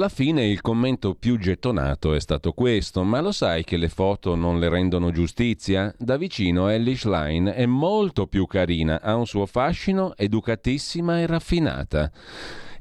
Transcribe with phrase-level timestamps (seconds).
[0.00, 4.34] Alla fine il commento più gettonato è stato questo, ma lo sai che le foto
[4.34, 5.94] non le rendono giustizia?
[5.98, 12.10] Da vicino Ellie Schlein è molto più carina, ha un suo fascino, educatissima e raffinata.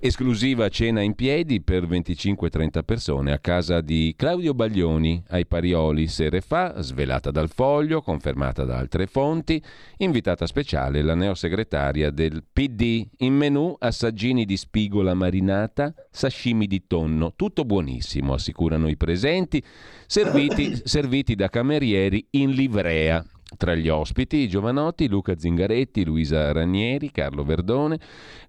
[0.02, 6.40] Esclusiva cena in piedi per 25-30 persone a casa di Claudio Baglioni ai Parioli sere
[6.40, 9.62] fa, svelata dal foglio, confermata da altre fonti,
[9.98, 13.06] invitata speciale la neosegretaria del PD.
[13.18, 19.62] In menù assaggini di spigola marinata, sashimi di tonno, tutto buonissimo, assicurano i presenti,
[20.08, 23.22] serviti, serviti da camerieri in livrea.
[23.58, 28.00] Tra gli ospiti, Giovanotti, Luca Zingaretti, Luisa Ranieri, Carlo Verdone,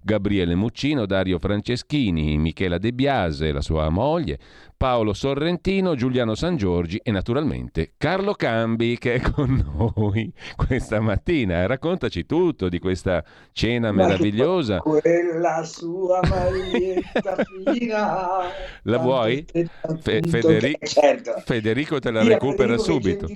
[0.03, 4.37] Gabriele Muccino, Dario Franceschini, Michela De Biase, la sua moglie,
[4.81, 9.61] Paolo Sorrentino, Giuliano San Giorgi e naturalmente Carlo Cambi che è con
[9.95, 11.67] noi questa mattina.
[11.67, 14.79] Raccontaci tutto di questa cena Ma meravigliosa.
[14.81, 17.35] Quella sua maglietta
[17.71, 18.39] fina.
[18.81, 19.45] La vuoi?
[19.99, 21.33] Fe- Federi- certo.
[21.45, 23.27] Federico te la Io recupera subito.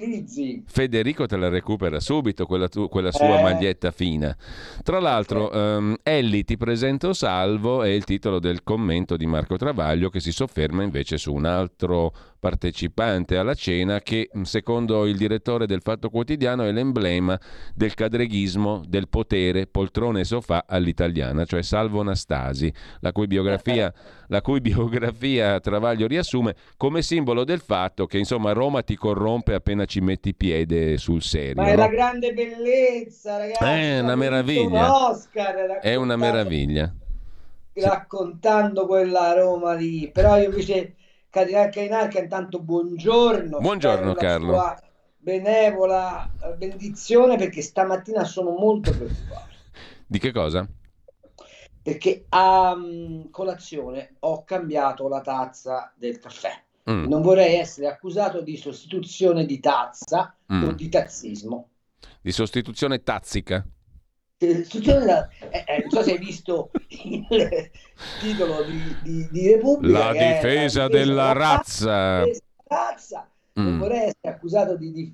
[0.66, 3.44] Federico te la recupera subito quella, tu- quella sua eh.
[3.44, 4.36] maglietta fina.
[4.82, 10.10] Tra l'altro, um, Ellie ti presento Salvo è il titolo del commento di Marco Travaglio
[10.10, 12.14] che si sofferma invece su un altro
[12.46, 17.40] partecipante alla cena che, secondo il direttore del Fatto Quotidiano, è l'emblema
[17.74, 23.92] del cadreghismo, del potere, poltrone e sofà all'italiana, cioè Salvo Anastasi, la cui biografia,
[24.28, 29.86] la cui biografia Travaglio riassume come simbolo del fatto che insomma Roma ti corrompe appena
[29.86, 31.64] ci metti piede sul serio.
[31.64, 31.82] Ma è no?
[31.82, 33.64] la grande bellezza, ragazzi.
[33.64, 35.10] È una meraviglia.
[35.10, 36.94] Oscar, è una meraviglia
[37.74, 40.96] raccontando quella Roma lì, però io invece
[41.36, 43.60] Cardinale Cainarca, intanto buongiorno.
[43.60, 44.74] Buongiorno Carlo.
[45.18, 49.54] benevola benedizione perché stamattina sono molto preoccupato.
[50.08, 50.66] Di che cosa?
[51.82, 56.54] Perché a um, colazione ho cambiato la tazza del caffè.
[56.90, 57.08] Mm.
[57.08, 60.64] Non vorrei essere accusato di sostituzione di tazza mm.
[60.64, 61.70] o di tazzismo.
[62.22, 63.62] Di sostituzione tazzica?
[64.38, 67.26] Eh, eh, eh, non so se hai visto il
[68.20, 69.98] titolo di, di, di Repubblica.
[69.98, 72.24] La difesa, la difesa della razza.
[73.62, 73.80] mm.
[73.80, 75.14] vorrei essere accusato di,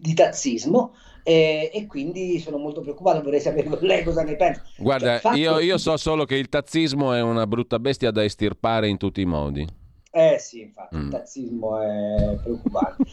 [0.00, 3.22] di tazzismo eh, e quindi sono molto preoccupato.
[3.22, 4.62] Vorrei sapere lei cosa ne pensa.
[4.78, 8.88] Guarda, cioè, io, io so solo che il tazzismo è una brutta bestia da estirpare
[8.88, 9.66] in tutti i modi.
[10.12, 11.02] Eh sì, infatti, mm.
[11.02, 13.04] il tazzismo è preoccupante.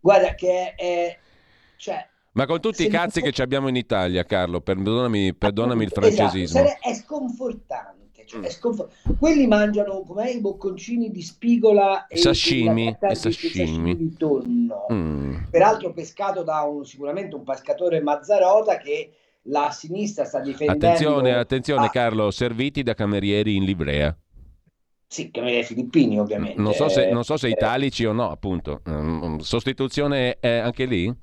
[0.00, 1.18] Guarda che è...
[1.76, 5.90] Cioè, ma con tutti i cazzi che ci abbiamo in Italia, Carlo, perdonami, perdonami il
[5.90, 6.60] francesismo.
[6.60, 8.00] Esatto, è sconfortante.
[8.24, 8.44] Cioè mm.
[8.44, 13.96] è sconfor- Quelli mangiano come i bocconcini di spigola e sashimi, e sashimi.
[13.96, 14.86] di tonno.
[14.92, 15.36] Mm.
[15.50, 19.12] Peraltro pescato da un, sicuramente un pescatore Mazzarota che
[19.46, 20.86] la sinistra sta difendendo.
[20.86, 21.90] Attenzione, attenzione a...
[21.90, 24.16] Carlo, serviti da camerieri in livrea.
[25.06, 26.58] Sì, camerieri filippini ovviamente.
[26.58, 28.80] Non so se, non so se italici o no, appunto.
[28.88, 31.14] Mm, sostituzione è anche lì?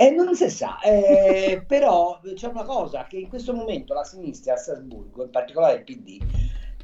[0.00, 4.52] E non si sa, eh, però c'è una cosa che in questo momento la sinistra
[4.52, 6.24] a Strasburgo, in particolare il PD,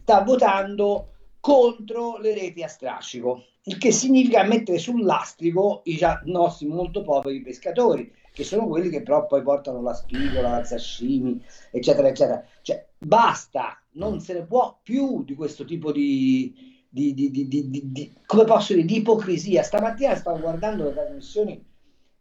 [0.01, 6.67] sta votando contro le reti a strascico, il che significa mettere sul lastrico i nostri
[6.67, 11.41] molto poveri pescatori, che sono quelli che però poi portano la spigola, la sashimi,
[11.71, 12.45] eccetera, eccetera.
[12.63, 18.43] Cioè, basta, non se ne può più di questo tipo di, di, di, di come
[18.43, 19.63] posso dire, di ipocrisia.
[19.63, 21.73] Stamattina stavo guardando le trasmissioni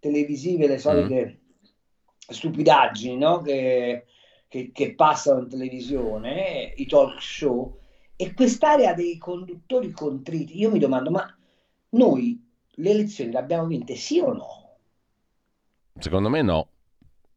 [0.03, 2.33] televisive, le solite mm.
[2.33, 3.41] stupidaggini, no?
[3.41, 4.05] Che,
[4.49, 7.79] che, che passano in televisione, i talk show,
[8.17, 11.37] e quest'area dei conduttori contriti, io mi domando, ma
[11.91, 12.39] noi
[12.75, 14.77] le elezioni le abbiamo vinte sì o no?
[15.97, 16.67] Secondo me no.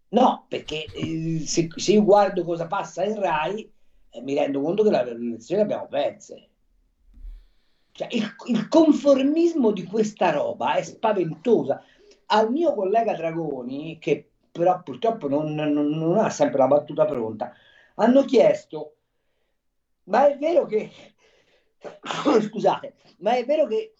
[0.08, 3.70] No, perché eh, se, se, io guardo cosa passa in Rai,
[4.10, 6.48] eh, mi rendo conto che le elezioni le abbiamo perse.
[7.92, 11.82] Cioè, il, il, conformismo di questa roba è spaventosa.
[12.26, 17.52] Al mio collega Dragoni, che però purtroppo non, non, non ha sempre la battuta pronta,
[17.96, 18.96] hanno chiesto,
[20.05, 20.90] ma è vero che,
[22.40, 23.94] scusate, ma è vero che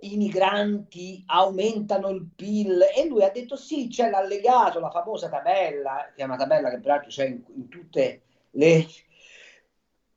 [0.00, 6.10] i migranti aumentano il PIL e lui ha detto sì, c'è l'allegato, la famosa tabella,
[6.14, 8.22] che è una tabella che peraltro c'è in, in tutte
[8.52, 8.86] le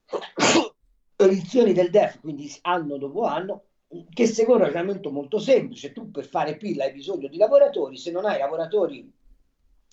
[1.17, 3.63] edizioni del DEF, quindi anno dopo anno,
[4.13, 8.11] che secondo un ragionamento molto semplice, tu per fare PIL hai bisogno di lavoratori, se
[8.11, 9.11] non hai lavoratori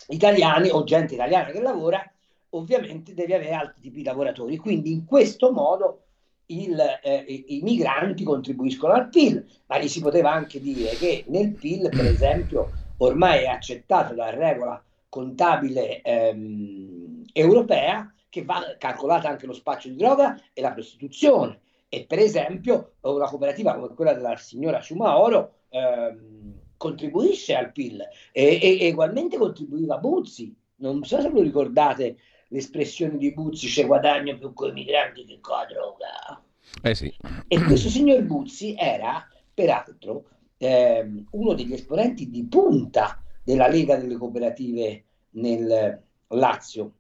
[0.09, 2.03] italiani o gente italiana che lavora,
[2.51, 4.57] ovviamente devi avere altri tipi di lavoratori.
[4.57, 6.05] Quindi in questo modo
[6.47, 11.55] il, eh, i migranti contribuiscono al PIL, ma gli si poteva anche dire che nel
[11.55, 19.47] PIL, per esempio, ormai è accettato la regola contabile ehm, europea che va calcolata anche
[19.47, 21.61] lo spaccio di droga e la prostituzione.
[21.93, 28.01] E per esempio una cooperativa come quella della signora Ciumaoro ehm, contribuisce al PIL
[28.31, 30.57] e, e, e ugualmente contribuiva Buzzi.
[30.77, 32.17] Non so se lo ricordate
[32.51, 36.43] l'espressione di Buzzi, c'è guadagno più con i migranti che con la droga.
[36.81, 37.13] Eh sì.
[37.49, 40.27] E questo signor Buzzi era, peraltro,
[40.59, 46.93] ehm, uno degli esponenti di punta della Lega delle Cooperative nel Lazio.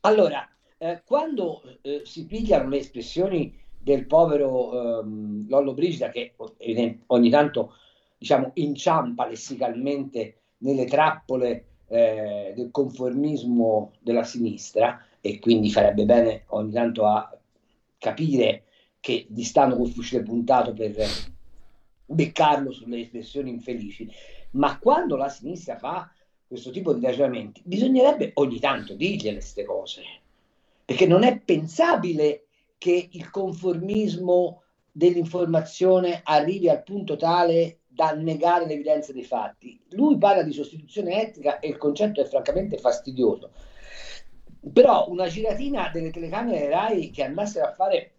[0.00, 0.46] Allora,
[0.76, 6.34] eh, quando eh, si pigliano le espressioni del povero ehm, Lollo Brigida, che
[7.06, 7.74] ogni tanto
[8.18, 16.72] diciamo, inciampa lessicalmente nelle trappole eh, del conformismo della sinistra e quindi farebbe bene ogni
[16.72, 17.36] tanto a
[17.98, 18.64] capire
[19.00, 20.94] che gli stanno col fucile puntato per
[22.04, 24.10] beccarlo sulle espressioni infelici,
[24.52, 26.10] ma quando la sinistra fa
[26.46, 30.02] questo tipo di ragionamenti bisognerebbe ogni tanto dirgliele queste cose,
[30.84, 32.47] perché non è pensabile
[32.78, 39.80] che il conformismo dell'informazione arrivi al punto tale da negare l'evidenza dei fatti.
[39.90, 43.50] Lui parla di sostituzione etnica e il concetto è francamente fastidioso.
[44.72, 48.12] Però una giratina delle telecamere RAI che andassero a fare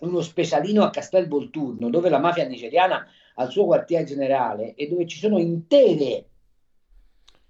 [0.00, 4.88] uno specialino a Castel Volturno, dove la mafia nigeriana ha il suo quartier generale e
[4.88, 6.28] dove ci sono intere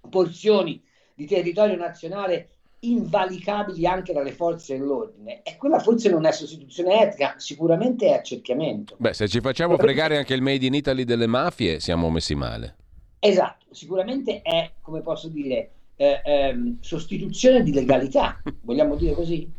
[0.09, 0.83] porzioni
[1.15, 2.54] di territorio nazionale
[2.91, 5.41] invalicabili anche dalle forze dell'ordine.
[5.43, 8.95] E quella forse non è sostituzione etica, sicuramente è accerchiamento.
[8.97, 12.75] Beh, se ci facciamo fregare anche il Made in Italy delle mafie, siamo messi male.
[13.19, 19.49] Esatto, sicuramente è, come posso dire, eh, ehm, sostituzione di legalità, vogliamo dire così?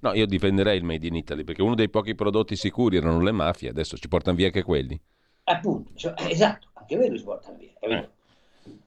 [0.00, 3.32] No, io difenderei il Made in Italy perché uno dei pochi prodotti sicuri erano le
[3.32, 4.98] mafie, adesso ci portano via anche quelli.
[5.44, 7.72] Appunto, cioè, esatto, anche quelli si portano via.
[7.80, 8.08] Eh.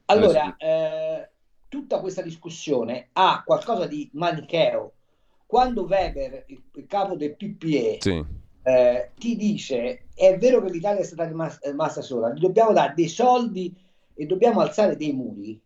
[0.06, 1.30] Allora, eh,
[1.72, 4.92] tutta questa discussione ha qualcosa di manicheo.
[5.46, 8.26] Quando Weber, il, il capo del PPE, sì.
[8.64, 12.94] eh, ti dice è vero che l'Italia è stata rimasta, rimasta sola, gli dobbiamo dare
[12.94, 13.74] dei soldi
[14.14, 15.62] e dobbiamo alzare dei muri,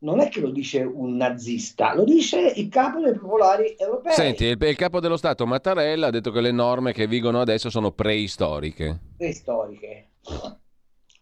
[0.00, 4.12] non è che lo dice un nazista, lo dice il capo dei popolari europei.
[4.12, 7.70] Senti, il, il, capo dello Stato Mattarella ha detto che le norme che vigono adesso
[7.70, 8.98] sono preistoriche.
[9.16, 10.10] Preistoriche.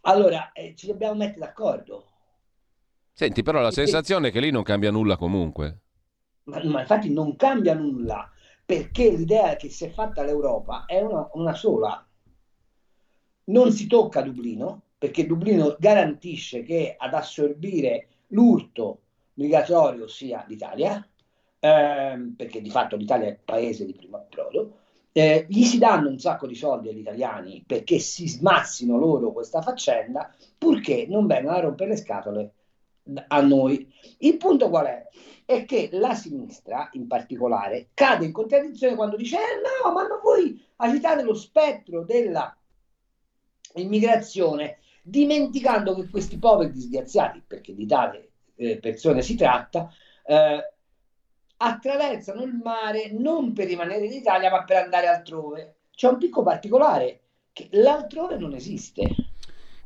[0.00, 2.06] Allora, eh, ci dobbiamo mettere d'accordo.
[3.14, 5.80] Senti, però la sensazione è che lì non cambia nulla comunque.
[6.44, 8.30] Ma, ma infatti non cambia nulla,
[8.64, 12.04] perché l'idea che si è fatta l'Europa è una, una sola.
[13.44, 19.00] Non si tocca Dublino, perché Dublino garantisce che ad assorbire l'urto
[19.34, 21.06] migratorio sia l'Italia,
[21.58, 24.78] ehm, perché di fatto l'Italia è il paese di primo approdo,
[25.12, 29.60] eh, gli si danno un sacco di soldi agli italiani perché si smazzino loro questa
[29.60, 32.52] faccenda, purché non vengano a rompere le scatole
[33.28, 33.92] a noi.
[34.18, 35.08] Il punto qual è?
[35.44, 40.20] È che la sinistra, in particolare, cade in contraddizione quando dice: eh, no, ma non
[40.22, 42.56] voi agitate lo spettro della
[43.74, 49.90] immigrazione, dimenticando che questi poveri disgraziati, perché di tale eh, persone si tratta,
[50.24, 50.72] eh,
[51.56, 55.76] attraversano il mare non per rimanere in Italia, ma per andare altrove.
[55.94, 57.20] C'è un piccolo particolare
[57.52, 59.02] che l'altrove non esiste.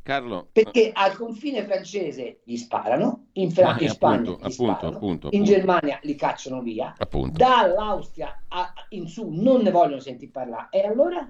[0.06, 5.28] Carlo, perché al confine francese gli sparano, in, Fra- in Spagna appunto, appunto, sparano, appunto,
[5.32, 6.94] in Germania li cacciano via,
[7.32, 10.68] dall'Austria a, in su non ne vogliono sentire parlare.
[10.70, 11.28] E allora?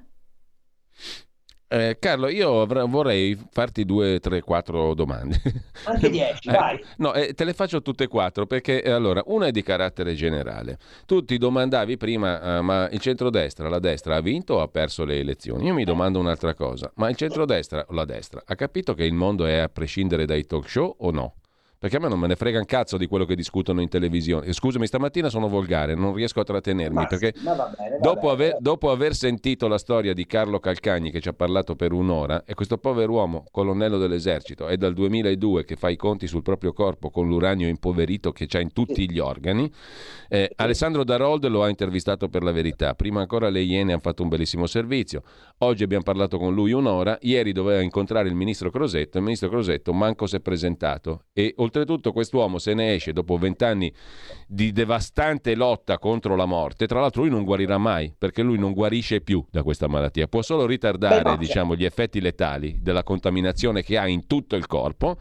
[1.69, 5.41] Eh, Carlo, io avr- vorrei farti due, tre, quattro domande.
[5.85, 6.85] Anche dieci, eh, vai.
[6.99, 10.15] No, eh, te le faccio tutte e quattro perché eh, allora, una è di carattere
[10.15, 10.79] generale.
[11.07, 15.05] Tu ti domandavi prima, eh, ma il centrodestra, la destra ha vinto o ha perso
[15.05, 15.67] le elezioni?
[15.67, 19.15] Io mi domando un'altra cosa, ma il centrodestra o la destra ha capito che il
[19.15, 21.35] mondo è a prescindere dai talk show o no?
[21.79, 24.53] Perché a me non me ne frega un cazzo di quello che discutono in televisione.
[24.53, 28.21] Scusami, stamattina sono volgare, non riesco a trattenermi ma, perché ma va bene, va dopo,
[28.21, 28.33] bene.
[28.33, 32.45] Aver, dopo, aver, sentito la storia di Carlo Calcagni che ci ha parlato per un'ora
[32.45, 36.73] e questo povero uomo, colonnello dell'esercito, è dal 2002 che fa i conti sul proprio
[36.73, 39.71] corpo con l'uranio impoverito che c'ha in tutti gli organi,
[40.29, 42.95] eh, Alessandro Darold lo ha intervistato per la verità.
[42.95, 45.23] Prima ancora le Iene hanno fatto un bellissimo servizio.
[45.59, 47.19] Oggi abbiamo parlato con lui un'ora.
[47.21, 49.19] Ieri doveva incontrare il ministro Crosetto.
[49.19, 53.93] Il ministro Crosetto manco si è presentato e oltretutto quest'uomo se ne esce dopo vent'anni
[54.47, 56.87] di devastante lotta contro la morte.
[56.87, 60.43] Tra l'altro lui non guarirà mai perché lui non guarisce più da questa malattia, può
[60.43, 65.17] solo ritardare diciamo, gli effetti letali della contaminazione che ha in tutto il corpo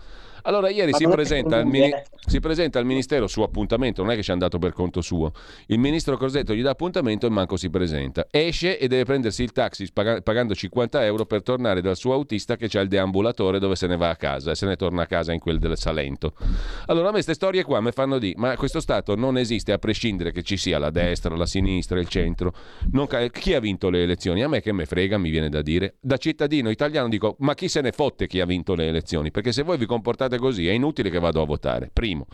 [0.45, 1.93] allora ieri si presenta, mini-
[2.25, 5.31] si presenta, al Ministero su appuntamento, non è che ci è andato per conto suo.
[5.67, 8.27] Il ministro Corsetto gli dà appuntamento e manco si presenta.
[8.29, 12.55] Esce e deve prendersi il taxi pag- pagando 50 euro per tornare dal suo autista
[12.55, 15.05] che c'ha il deambulatore dove se ne va a casa e se ne torna a
[15.05, 16.33] casa in quel del Salento.
[16.85, 19.77] Allora a me queste storie qua mi fanno dire, ma questo Stato non esiste a
[19.77, 22.53] prescindere che ci sia la destra, la sinistra, il centro.
[23.07, 24.43] Ca- chi ha vinto le elezioni?
[24.43, 25.95] A me che me frega, mi viene da dire.
[25.99, 29.31] Da cittadino italiano dico, ma chi se ne fotte chi ha vinto le elezioni?
[29.31, 31.89] Perché se voi vi comportate comportate così, è inutile che vado a votare.
[31.91, 32.27] Primo.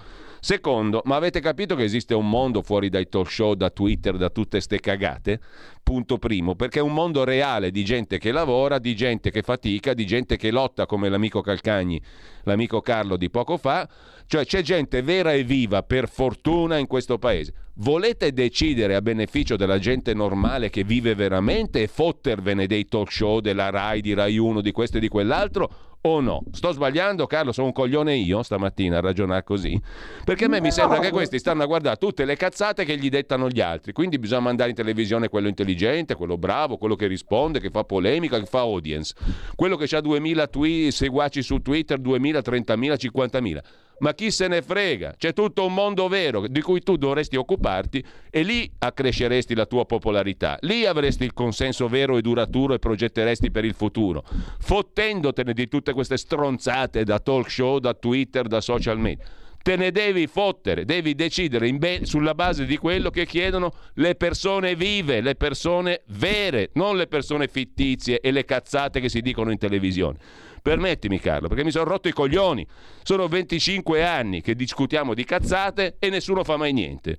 [0.44, 4.32] Secondo, ma avete capito che esiste un mondo fuori dai talk show, da Twitter, da
[4.32, 5.40] tutte ste cagate?
[5.84, 9.94] Punto primo, perché è un mondo reale di gente che lavora, di gente che fatica,
[9.94, 12.02] di gente che lotta come l'amico Calcagni,
[12.44, 13.88] l'amico Carlo di poco fa,
[14.26, 17.54] cioè c'è gente vera e viva, per fortuna, in questo paese.
[17.76, 23.42] Volete decidere a beneficio della gente normale che vive veramente e fottervene dei talk show
[23.42, 25.91] della RAI, di RAI 1, di questo e di quell'altro?
[26.02, 26.44] O no?
[26.52, 27.52] Sto sbagliando, Carlo?
[27.52, 29.80] Sono un coglione io stamattina a ragionare così?
[30.24, 30.64] Perché a me no.
[30.64, 33.92] mi sembra che questi stanno a guardare tutte le cazzate che gli dettano gli altri.
[33.92, 38.40] Quindi bisogna mandare in televisione quello intelligente, quello bravo, quello che risponde, che fa polemica,
[38.40, 39.14] che fa audience.
[39.56, 43.62] Quello che ha 2000 tweet, seguaci su Twitter, 2000, 30.000, 50.000
[44.02, 45.16] ma chi se ne frega?
[45.18, 49.86] C'è tutto un mondo vero di cui tu dovresti occuparti e lì accresceresti la tua
[49.86, 54.24] popolarità, lì avresti il consenso vero e duraturo e progetteresti per il futuro,
[54.60, 59.92] fottendotene di tutte queste stronzate da talk show, da Twitter, da social media te ne
[59.92, 65.36] devi fottere, devi decidere be- sulla base di quello che chiedono le persone vive, le
[65.36, 70.18] persone vere, non le persone fittizie e le cazzate che si dicono in televisione.
[70.62, 72.66] Permettimi Carlo, perché mi sono rotto i coglioni.
[73.04, 77.18] Sono 25 anni che discutiamo di cazzate e nessuno fa mai niente.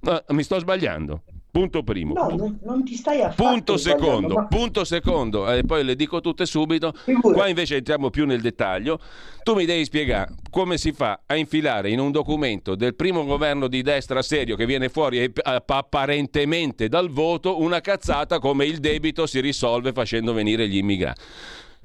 [0.00, 1.22] No, mi sto sbagliando.
[1.50, 2.14] Punto primo.
[2.14, 4.46] No, non, non ti stai affatto Punto secondo, ma...
[4.46, 6.92] punto secondo, e eh, poi le dico tutte subito.
[6.94, 7.34] Figura.
[7.34, 9.00] Qua invece entriamo più nel dettaglio.
[9.42, 13.66] Tu mi devi spiegare come si fa a infilare in un documento del primo governo
[13.66, 19.40] di destra serio che viene fuori apparentemente dal voto una cazzata come il debito si
[19.40, 21.20] risolve facendo venire gli immigrati.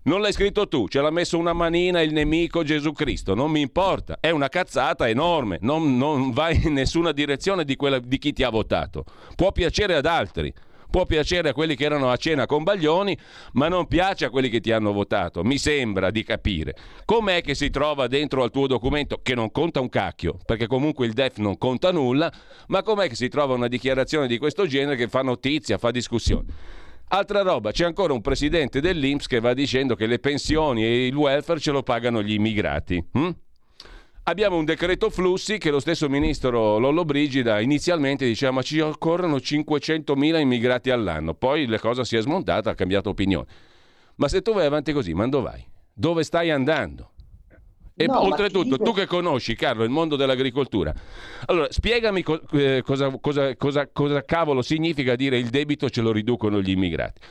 [0.08, 3.62] Non l'hai scritto tu, ce l'ha messo una manina il nemico Gesù Cristo, non mi
[3.62, 8.32] importa, è una cazzata enorme, non, non va in nessuna direzione di, quella, di chi
[8.32, 9.04] ti ha votato.
[9.36, 10.54] Può piacere ad altri,
[10.92, 13.18] può piacere a quelli che erano a cena con Baglioni,
[13.54, 15.44] ma non piace a quelli che ti hanno votato.
[15.44, 16.76] Mi sembra di capire.
[17.04, 21.08] Com'è che si trova dentro al tuo documento, che non conta un cacchio, perché comunque
[21.08, 22.32] il DEF non conta nulla,
[22.68, 26.84] ma com'è che si trova una dichiarazione di questo genere che fa notizia, fa discussione?
[27.10, 31.16] Altra roba, c'è ancora un presidente dell'Inps che va dicendo che le pensioni e il
[31.16, 33.04] welfare ce lo pagano gli immigrati.
[33.12, 33.30] Hm?
[34.24, 39.36] Abbiamo un decreto flussi che lo stesso ministro Lollo Brigida inizialmente diceva ma ci occorrono
[39.36, 43.46] 500.000 immigrati all'anno, poi la cosa si è smontata, ha cambiato opinione.
[44.16, 45.66] Ma se tu vai avanti così, ma dove vai?
[45.94, 47.12] Dove stai andando?
[47.98, 50.94] E no, oltretutto, tu che conosci, Carlo, il mondo dell'agricoltura,
[51.46, 56.12] allora spiegami co- eh, cosa, cosa, cosa, cosa cavolo significa dire il debito ce lo
[56.12, 57.22] riducono gli immigrati.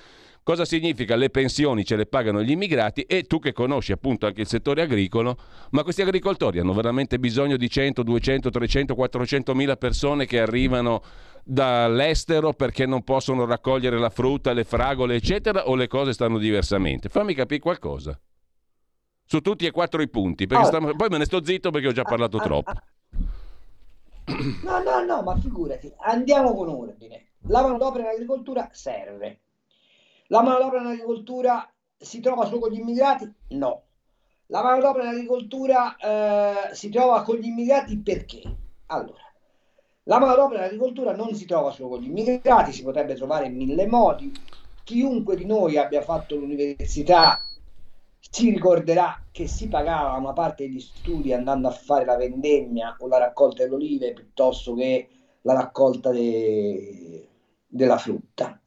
[0.42, 4.40] Cosa significa le pensioni ce le pagano gli immigrati e tu che conosci appunto anche
[4.40, 5.36] il settore agricolo,
[5.70, 11.02] ma questi agricoltori hanno veramente bisogno di 100, 200, 300, 400 mila persone che arrivano
[11.44, 17.10] dall'estero perché non possono raccogliere la frutta, le fragole, eccetera, o le cose stanno diversamente?
[17.10, 18.18] Fammi capire qualcosa
[19.24, 20.46] su tutti e quattro i punti.
[20.46, 20.66] Perché oh.
[20.66, 20.94] stiamo...
[20.94, 22.70] Poi me ne sto zitto perché ho già parlato ah, ah, troppo.
[22.70, 22.82] Ah.
[24.62, 27.32] No, no, no, ma figurati, andiamo con ordine.
[27.48, 29.40] La manodopera in agricoltura serve.
[30.28, 33.30] La manodopera in agricoltura si trova solo con gli immigrati?
[33.48, 33.82] No.
[34.46, 38.42] La manodopera in agricoltura eh, si trova con gli immigrati perché?
[38.86, 39.22] Allora,
[40.04, 43.56] la manodopera in agricoltura non si trova solo con gli immigrati, si potrebbe trovare in
[43.56, 44.32] mille modi.
[44.84, 47.42] Chiunque di noi abbia fatto l'università
[48.30, 53.06] si ricorderà che si pagava una parte degli studi andando a fare la vendemmia o
[53.06, 55.08] la raccolta delle olive piuttosto che
[55.42, 57.28] la raccolta de...
[57.66, 58.60] della frutta.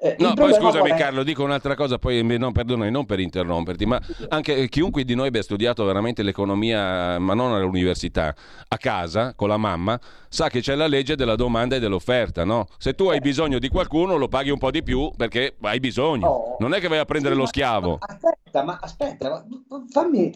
[0.00, 0.90] Eh, no, poi scusami.
[0.90, 5.26] Carlo, dico un'altra cosa, poi no, perdonami, non per interromperti, ma anche chiunque di noi
[5.26, 8.32] abbia studiato veramente l'economia, ma non all'università,
[8.68, 12.66] a casa, con la mamma, sa che c'è la legge della domanda e dell'offerta, no?
[12.78, 13.20] Se tu hai eh.
[13.20, 16.56] bisogno di qualcuno lo paghi un po' di più perché hai bisogno, oh.
[16.60, 17.98] non è che vai a prendere sì, lo schiavo.
[17.98, 19.44] Ma, aspetta, ma aspetta, ma
[19.90, 20.32] fammi,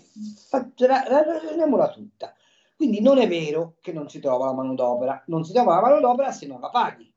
[0.50, 2.35] ragioniamola tutta.
[2.75, 6.33] Quindi non è vero che non si trova la manodopera, non si trova la manodopera
[6.33, 7.12] se non la paghi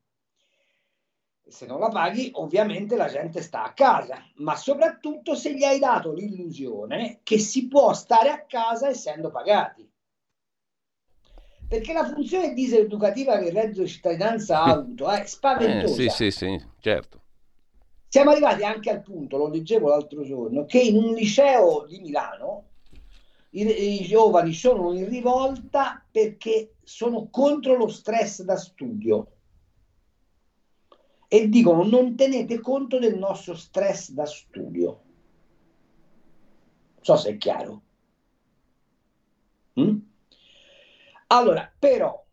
[1.47, 5.79] se non la paghi, ovviamente la gente sta a casa, ma soprattutto se gli hai
[5.79, 9.87] dato l'illusione che si può stare a casa essendo pagati.
[11.67, 16.01] Perché la funzione diseducativa che il reddito di cittadinanza ha avuto è spaventosa.
[16.01, 17.21] Eh, sì, sì, sì, certo.
[18.07, 22.69] Siamo arrivati anche al punto, lo leggevo l'altro giorno, che in un liceo di Milano
[23.51, 29.34] i, i giovani sono in rivolta perché sono contro lo stress da studio
[31.35, 34.85] e dicono non tenete conto del nostro stress da studio.
[36.93, 37.81] Non so se è chiaro.
[39.77, 39.97] Mm?
[41.27, 42.23] Allora, però,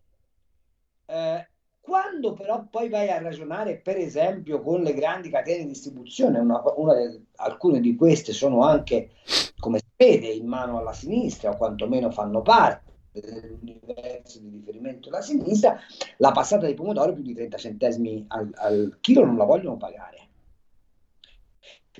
[1.06, 1.49] eh,
[1.80, 6.62] quando però poi vai a ragionare, per esempio, con le grandi catene di distribuzione, una,
[6.76, 9.11] una de, alcune di queste sono anche,
[9.59, 15.23] come si vede, in mano alla sinistra, o quantomeno fanno parte dell'universo di riferimento della
[15.23, 15.78] sinistra,
[16.16, 20.28] la passata di pomodoro più di 30 centesimi al, al chilo non la vogliono pagare.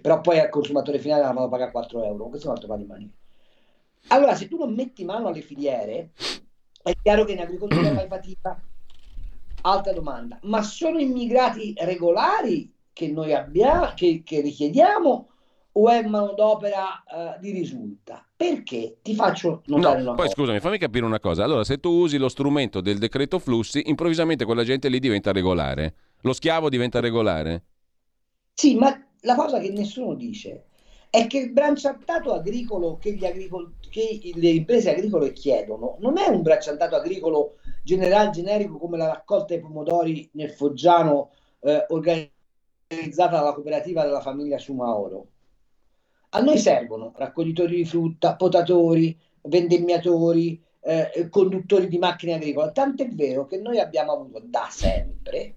[0.01, 2.69] Però poi al consumatore finale la vanno a pagare 4 euro, questo è un altro
[2.69, 3.13] paio di mani.
[4.09, 6.11] Allora, se tu non metti mano alle filiere,
[6.83, 8.61] è chiaro che in agricoltura fai fatica.
[9.65, 15.29] Altra domanda, ma sono immigrati regolari che noi abbiamo, che, che richiediamo
[15.71, 18.27] o è manodopera uh, di risulta?
[18.43, 20.35] Perché ti faccio notare no, una poi cosa.
[20.35, 21.45] scusami, fammi capire una cosa.
[21.45, 25.95] Allora, se tu usi lo strumento del decreto flussi, improvvisamente quella gente lì diventa regolare.
[26.23, 27.63] Lo schiavo diventa regolare?
[28.53, 30.65] Sì, ma la cosa che nessuno dice
[31.09, 36.43] è che il bracciantato agricolo che, agricol- che le imprese agricole chiedono non è un
[36.43, 44.03] bracciantato agricolo generale generico come la raccolta dei pomodori nel Foggiano eh, organizzata dalla cooperativa
[44.03, 45.29] della famiglia Sumaoro
[46.35, 52.73] a noi servono raccoglitori di frutta, potatori, vendemmiatori, eh, conduttori di macchine agricole.
[52.73, 55.57] Tant'è vero che noi abbiamo avuto da sempre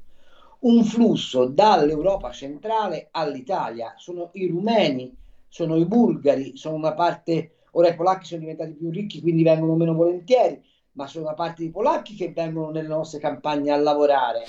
[0.60, 3.94] un flusso dall'Europa centrale all'Italia.
[3.98, 5.16] Sono i rumeni,
[5.48, 9.76] sono i bulgari, sono una parte, ora i polacchi sono diventati più ricchi, quindi vengono
[9.76, 10.62] meno volentieri,
[10.94, 14.44] ma sono una parte di polacchi che vengono nelle nostre campagne a lavorare.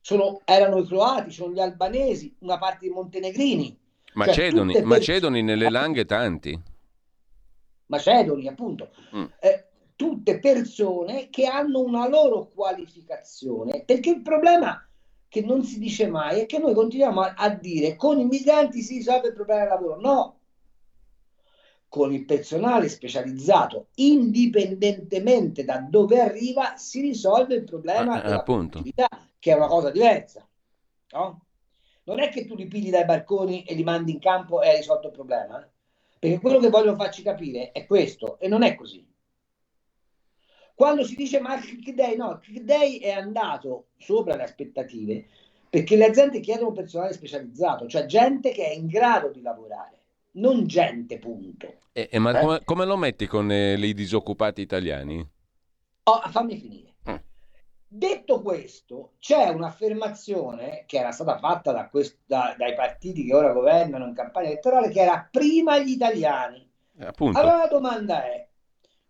[0.00, 3.79] Sono, erano i croati, sono gli albanesi, una parte dei montenegrini
[4.14, 6.60] Macedoni, cioè, macedoni nelle langhe tanti.
[7.86, 8.90] Macedoni, appunto.
[9.14, 9.24] Mm.
[9.40, 14.84] Eh, tutte persone che hanno una loro qualificazione, perché il problema
[15.28, 18.82] che non si dice mai è che noi continuiamo a, a dire con i migranti
[18.82, 20.00] si risolve il problema del lavoro.
[20.00, 20.40] No,
[21.90, 28.80] con il personale specializzato, indipendentemente da dove arriva, si risolve il problema ah, della appunto.
[29.38, 30.48] che è una cosa diversa.
[31.10, 31.46] No?
[32.10, 34.76] Non è che tu li pigli dai barconi e li mandi in campo e hai
[34.78, 35.62] risolto il problema.
[35.62, 35.68] Eh?
[36.18, 39.06] Perché quello che voglio farci capire è questo e non è così.
[40.74, 45.26] Quando si dice ma Click Day, no, il Click Day è andato sopra le aspettative
[45.68, 49.98] perché le aziende chiedono personale specializzato, cioè gente che è in grado di lavorare,
[50.32, 51.74] non gente, punto.
[51.92, 52.40] Eh, eh, ma eh?
[52.40, 55.24] Come, come, lo metti con eh, i disoccupati italiani?
[56.04, 56.89] Oh, fammi finire.
[57.92, 63.52] Detto questo, c'è un'affermazione che era stata fatta da quest- da, dai partiti che ora
[63.52, 66.70] governano in campagna elettorale che era prima gli italiani.
[66.96, 68.46] Eh, allora la domanda è,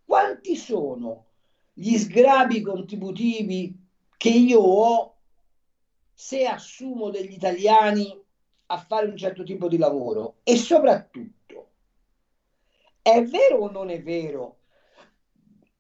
[0.03, 1.27] quanti sono
[1.75, 3.77] gli sgravi contributivi
[4.17, 5.15] che io ho
[6.15, 8.19] se assumo degli italiani
[8.65, 10.37] a fare un certo tipo di lavoro?
[10.43, 11.69] E soprattutto,
[13.03, 14.60] è vero o non è vero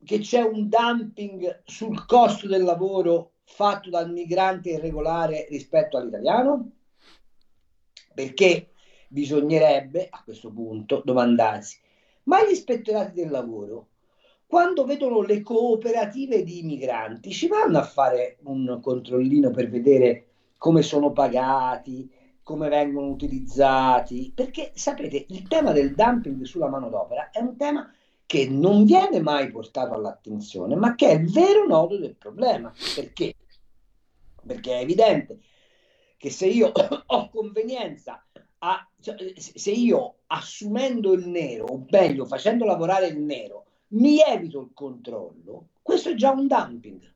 [0.04, 6.70] che c'è un dumping sul costo del lavoro fatto dal migrante irregolare rispetto all'italiano?
[8.14, 8.72] Perché
[9.08, 11.78] bisognerebbe a questo punto domandarsi,
[12.24, 13.88] ma gli ispettorati del lavoro,
[14.46, 20.82] quando vedono le cooperative di migranti, ci vanno a fare un controllino per vedere come
[20.82, 22.10] sono pagati,
[22.42, 27.88] come vengono utilizzati, perché sapete, il tema del dumping sulla manodopera è un tema
[28.30, 32.72] che non viene mai portato all'attenzione, ma che è il vero nodo del problema.
[32.94, 33.34] Perché?
[34.46, 35.40] Perché è evidente
[36.16, 36.70] che se io
[37.06, 38.24] ho convenienza
[38.58, 43.64] a, cioè, se io assumendo il nero, o meglio facendo lavorare il nero,
[43.94, 47.12] mi evito il controllo, questo è già un dumping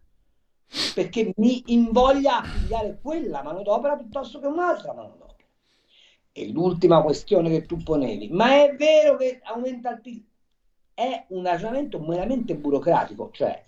[0.95, 5.49] perché mi invoglia a pigliare quella manodopera piuttosto che un'altra manodopera.
[6.33, 10.33] E l'ultima questione che tu ponevi, ma è vero che aumenta il PIL?
[10.95, 13.65] È un ragionamento meramente burocratico, cioè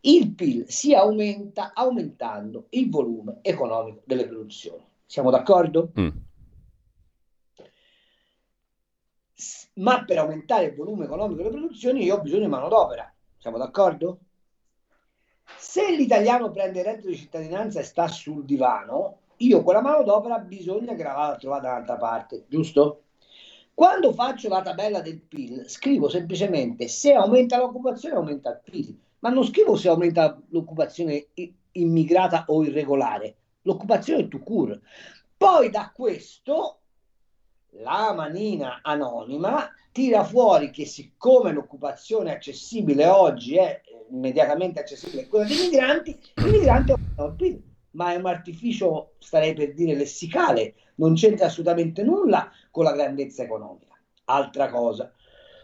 [0.00, 4.84] il PIL si aumenta aumentando il volume economico delle produzioni.
[5.06, 5.92] Siamo d'accordo?
[5.98, 6.08] Mm.
[9.74, 13.12] Ma per aumentare il volume economico delle produzioni io ho bisogno di manodopera.
[13.38, 14.18] Siamo d'accordo?
[15.56, 20.94] Se l'italiano prende il reddito di cittadinanza e sta sul divano, io quella manodopera bisogna
[20.94, 23.02] che la vada a trovare da un'altra parte, giusto?
[23.76, 29.28] Quando faccio la tabella del PIL, scrivo semplicemente se aumenta l'occupazione, aumenta il PIL, ma
[29.28, 31.26] non scrivo se aumenta l'occupazione
[31.72, 33.36] immigrata o irregolare.
[33.60, 34.80] L'occupazione è to cure.
[35.36, 36.78] Poi da questo
[37.82, 45.68] la manina anonima tira fuori che siccome l'occupazione accessibile oggi è immediatamente accessibile quella dei
[45.68, 47.62] migranti, i migranti aumentano il PIL,
[47.96, 53.42] ma è un artificio, starei per dire, lessicale, non c'entra assolutamente nulla con la grandezza
[53.42, 53.98] economica.
[54.26, 55.12] Altra cosa,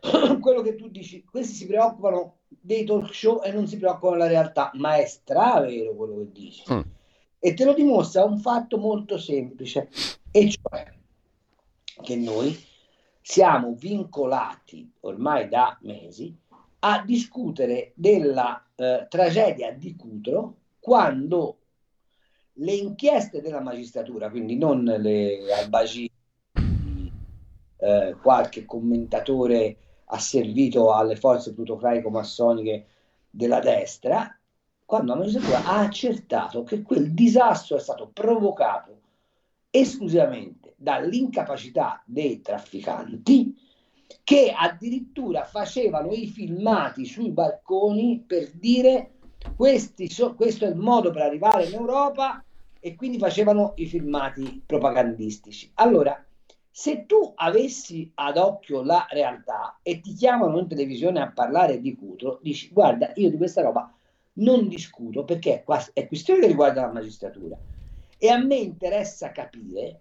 [0.41, 4.29] quello che tu dici, questi si preoccupano dei talk show e non si preoccupano della
[4.29, 6.63] realtà, ma è stravero quello che dici.
[6.73, 6.81] Mm.
[7.39, 9.89] E te lo dimostra un fatto molto semplice,
[10.31, 10.93] e cioè
[12.03, 12.59] che noi
[13.21, 16.35] siamo vincolati ormai da mesi
[16.81, 21.59] a discutere della eh, tragedia di Cutro quando
[22.63, 26.11] le inchieste della magistratura, quindi non le albagi
[27.77, 32.87] eh, qualche commentatore asservito alle forze plutocratico-massoniche
[33.29, 34.37] della destra,
[34.85, 39.01] quando la magistratura ha accertato che quel disastro è stato provocato
[39.71, 43.57] esclusivamente dall'incapacità dei trafficanti
[44.23, 49.15] che addirittura facevano i filmati sui balconi per dire
[49.57, 50.03] questo
[50.35, 52.45] è il modo per arrivare in Europa
[52.85, 55.71] e quindi facevano i filmati propagandistici.
[55.75, 56.21] Allora,
[56.69, 61.95] se tu avessi ad occhio la realtà e ti chiamano in televisione a parlare di
[61.95, 63.89] Cutro, dici guarda, io di questa roba
[64.35, 67.57] non discuto perché è, questione che riguarda la magistratura
[68.19, 70.01] e a me interessa capire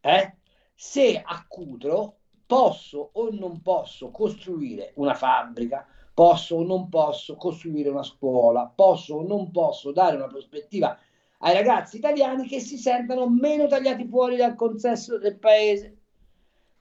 [0.00, 0.36] eh,
[0.74, 2.16] se a Cutro
[2.46, 9.16] posso o non posso costruire una fabbrica, posso o non posso costruire una scuola, posso
[9.16, 10.98] o non posso dare una prospettiva
[11.44, 15.96] ai ragazzi italiani che si sentano meno tagliati fuori dal consesso del paese.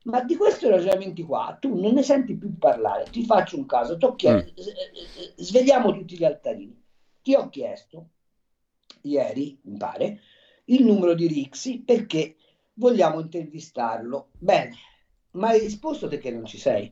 [0.03, 3.05] Ma di questi ragionamenti qua tu non ne senti più parlare.
[3.09, 4.57] Ti faccio un caso, chiesto, mm.
[4.57, 4.71] Eh,
[5.23, 6.79] eh, svegliamo tutti gli altarini.
[7.21, 8.09] Ti ho chiesto
[9.01, 10.19] ieri, mi pare,
[10.65, 12.35] il numero di Rixi perché
[12.73, 14.29] vogliamo intervistarlo.
[14.37, 14.75] Bene,
[15.31, 16.91] ma hai risposto perché non ci sei?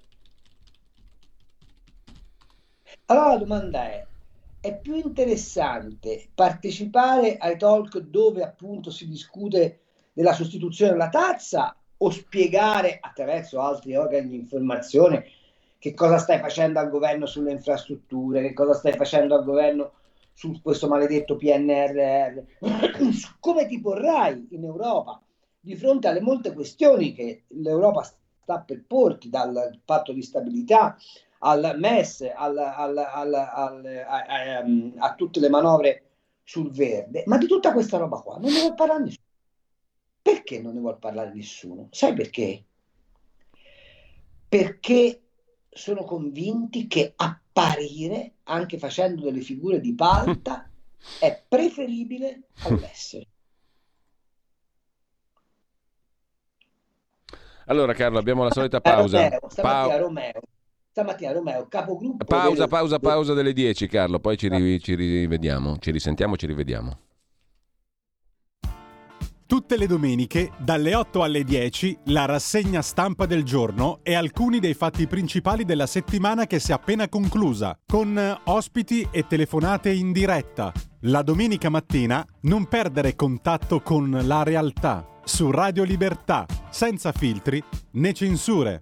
[3.06, 4.08] Allora la domanda è,
[4.62, 9.80] è più interessante partecipare ai talk dove appunto si discute
[10.12, 15.26] della sostituzione della tazza o spiegare attraverso altri organi di informazione
[15.78, 19.94] che cosa stai facendo al governo sulle infrastrutture, che cosa stai facendo al governo
[20.34, 22.40] su questo maledetto PNRR,
[23.40, 25.22] come ti porrai in Europa
[25.60, 30.98] di fronte alle molte questioni che l'Europa sta per porti dal patto di stabilità
[31.40, 33.66] al MES, al, al, al, a,
[34.08, 36.04] a, ehm, a, tutte le manovre
[36.44, 39.28] sul verde, ma di tutta questa roba qua non ne vuole parlare nessuno.
[40.22, 41.88] Perché non ne vuole parlare nessuno?
[41.92, 42.64] Sai perché?
[44.50, 45.22] Perché
[45.70, 50.70] sono convinti che apparire, anche facendo delle figure di palta,
[51.20, 53.28] è preferibile all'essere.
[57.66, 59.30] Allora Carlo, abbiamo la solita pausa.
[59.30, 60.42] Romeo, pa- Romeo,
[60.92, 62.26] stamattina Romeo, capogruppo.
[62.26, 62.68] Pausa, del...
[62.70, 66.98] pausa, pausa delle 10 Carlo, poi ci, ri- ci rivediamo, ci risentiamo, ci rivediamo.
[69.46, 74.76] Tutte le domeniche, dalle 8 alle 10, la rassegna stampa del giorno e alcuni dei
[74.76, 80.72] fatti principali della settimana che si è appena conclusa, con ospiti e telefonate in diretta.
[81.02, 88.14] La domenica mattina non perdere contatto con la realtà su Radio Libertà, senza filtri né
[88.14, 88.82] censure.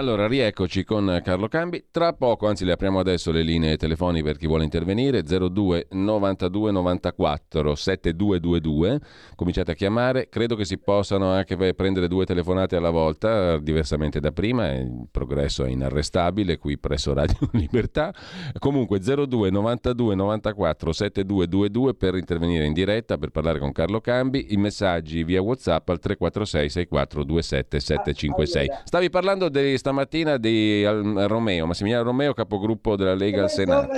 [0.00, 1.84] Allora, rieccoci con Carlo Cambi.
[1.90, 6.70] Tra poco, anzi le apriamo adesso le linee telefoniche per chi vuole intervenire, 02 92
[6.70, 9.00] 94 7222.
[9.36, 14.32] Cominciate a chiamare, credo che si possano anche prendere due telefonate alla volta, diversamente da
[14.32, 18.14] prima, il progresso è inarrestabile qui presso Radio Libertà.
[18.58, 24.56] Comunque 02 92 94 7222 per intervenire in diretta, per parlare con Carlo Cambi, i
[24.56, 28.68] messaggi via WhatsApp al 346 64 27 756.
[28.84, 33.88] Stavi parlando dei stamattina di Romeo, Massimiliano Romeo, capogruppo della Lega al Senato.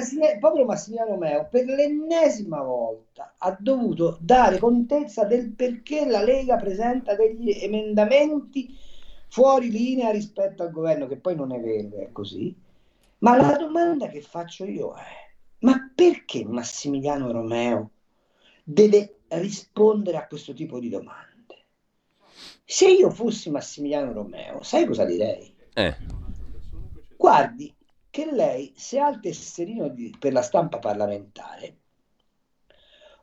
[0.40, 7.14] Proprio Massimiliano Romeo, per l'ennesima volta, ha dovuto dare contezza del perché la Lega presenta
[7.14, 8.74] degli emendamenti
[9.28, 12.56] fuori linea rispetto al governo, che poi non è vero, è così.
[13.18, 17.90] Ma la domanda che faccio io è, ma perché Massimiliano Romeo
[18.64, 21.30] deve rispondere a questo tipo di domande?
[22.64, 25.51] Se io fossi Massimiliano Romeo, sai cosa direi?
[25.74, 25.96] Eh.
[27.16, 27.74] Guardi
[28.10, 31.76] che lei, se ha il tesserino di, per la stampa parlamentare,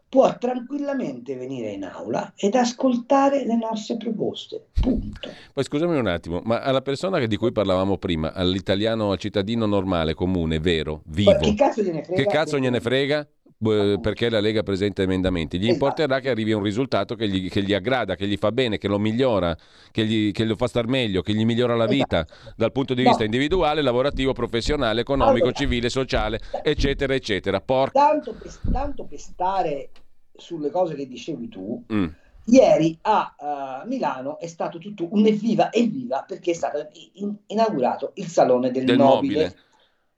[0.09, 4.69] può tranquillamente venire in aula ed ascoltare le nostre proposte.
[4.81, 5.29] Punto.
[5.53, 10.15] Poi scusami un attimo, ma alla persona di cui parlavamo prima, all'italiano, al cittadino normale,
[10.15, 12.23] comune, vero, vivo, che cazzo gliene frega?
[12.23, 13.27] Che cazzo gliene frega?
[13.61, 15.73] Perché la Lega presenta emendamenti, gli esatto.
[15.73, 18.77] importerà che arrivi a un risultato che gli, che gli, aggrada, che gli fa bene,
[18.77, 19.55] che lo migliora,
[19.91, 22.53] che, gli, che lo fa star meglio, che gli migliora la vita esatto.
[22.55, 27.59] dal punto di vista individuale, lavorativo, professionale, economico, civile, sociale, eccetera, eccetera.
[27.59, 29.89] Por- tanto, per, tanto, per, stare
[30.33, 32.07] sulle cose che dicevi tu, mm.
[32.45, 33.35] ieri a
[33.83, 38.71] uh, Milano è stato tutto un evviva, evviva, perché è stato in, inaugurato il Salone
[38.71, 39.33] del, del Nobile.
[39.33, 39.67] Mobile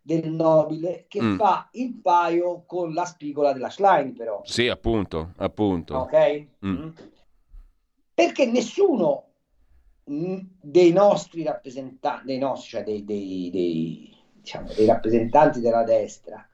[0.02, 1.38] del nobile che mm.
[1.38, 4.42] fa il paio con la spigola della Schlein però.
[4.44, 5.96] Sì, appunto, appunto.
[5.96, 6.46] Ok?
[6.66, 6.70] Mm.
[6.70, 6.90] Mm.
[8.14, 9.28] Perché nessuno
[10.10, 16.46] mm, dei nostri rappresentanti, dei nostri, cioè dei, dei, dei, diciamo, dei rappresentanti della destra,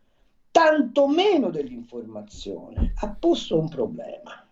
[0.52, 4.46] tantomeno dell'informazione, ha posto un problema.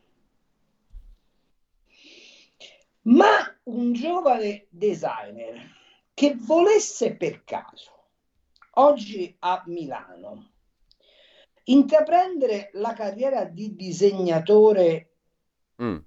[3.07, 5.73] Ma un giovane designer
[6.13, 7.94] che volesse per caso
[8.75, 10.51] oggi a Milano,
[11.65, 15.15] intraprendere la carriera di disegnatore
[15.81, 15.97] mm.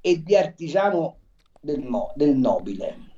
[0.00, 1.18] e di artigiano
[1.60, 3.08] del, mo- del nobile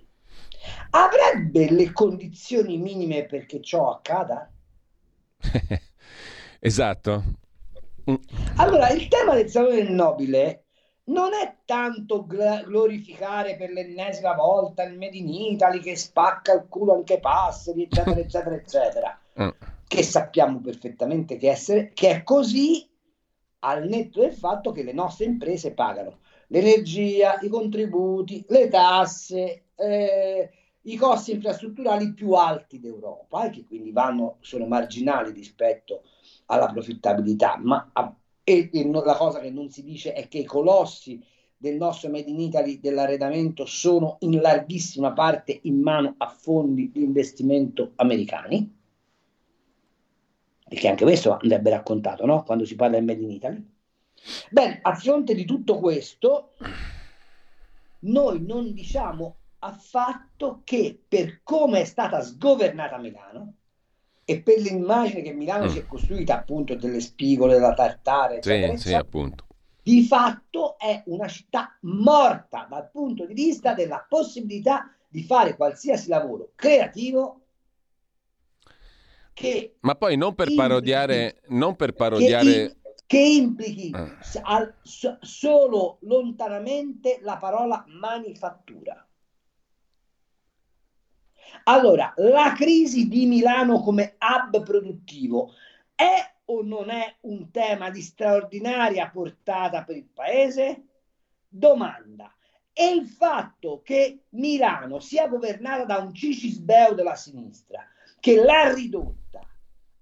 [0.90, 4.50] avrebbe le condizioni minime perché ciò accada?
[6.60, 7.22] esatto.
[8.10, 8.14] Mm.
[8.56, 10.61] Allora, il tema del salone del nobile
[11.04, 16.94] non è tanto glorificare per l'ennesima volta il Made in Italy che spacca il culo
[16.94, 19.48] anche passeri, eccetera, eccetera, eccetera, mm.
[19.86, 22.88] che sappiamo perfettamente che, essere, che è così
[23.60, 26.20] al netto del fatto che le nostre imprese pagano
[26.52, 30.50] l'energia, i contributi, le tasse, eh,
[30.82, 36.02] i costi infrastrutturali più alti d'Europa, e che quindi vanno, sono marginali rispetto
[36.46, 41.22] alla profittabilità, ma a, e, la cosa che non si dice è che i colossi
[41.56, 47.04] del nostro Made in Italy dell'arredamento sono in larghissima parte in mano a fondi di
[47.04, 48.80] investimento americani,
[50.68, 52.42] perché anche questo andrebbe raccontato no?
[52.42, 53.70] quando si parla del Made in Italy.
[54.50, 56.54] Bene, a fronte di tutto questo,
[58.00, 63.54] noi non diciamo affatto che per come è stata sgovernata Milano,
[64.24, 65.68] e per l'immagine che Milano mm.
[65.68, 69.46] si è costruita appunto delle spigole, della tartare, eccetera, sì, sì, appunto.
[69.82, 76.08] di fatto è una città morta dal punto di vista della possibilità di fare qualsiasi
[76.08, 77.40] lavoro creativo
[79.34, 84.16] che ma poi non per implichi, parodiare non per parodiare che, che implichi ah.
[84.42, 89.06] al, so, solo lontanamente la parola manifattura
[91.64, 95.52] allora, la crisi di Milano come hub produttivo
[95.94, 100.86] è o non è un tema di straordinaria portata per il paese?
[101.48, 102.34] Domanda.
[102.72, 107.86] E il fatto che Milano sia governata da un cicisbeo della sinistra
[108.18, 109.40] che l'ha ridotta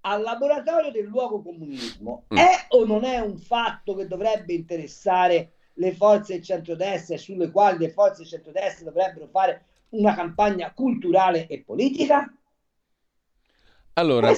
[0.01, 2.37] al laboratorio del luogo comunismo mm.
[2.37, 7.51] è o non è un fatto che dovrebbe interessare le forze del centrodestra e sulle
[7.51, 12.31] quali le forze del centrodestra dovrebbero fare una campagna culturale e politica?
[13.93, 14.31] Allora,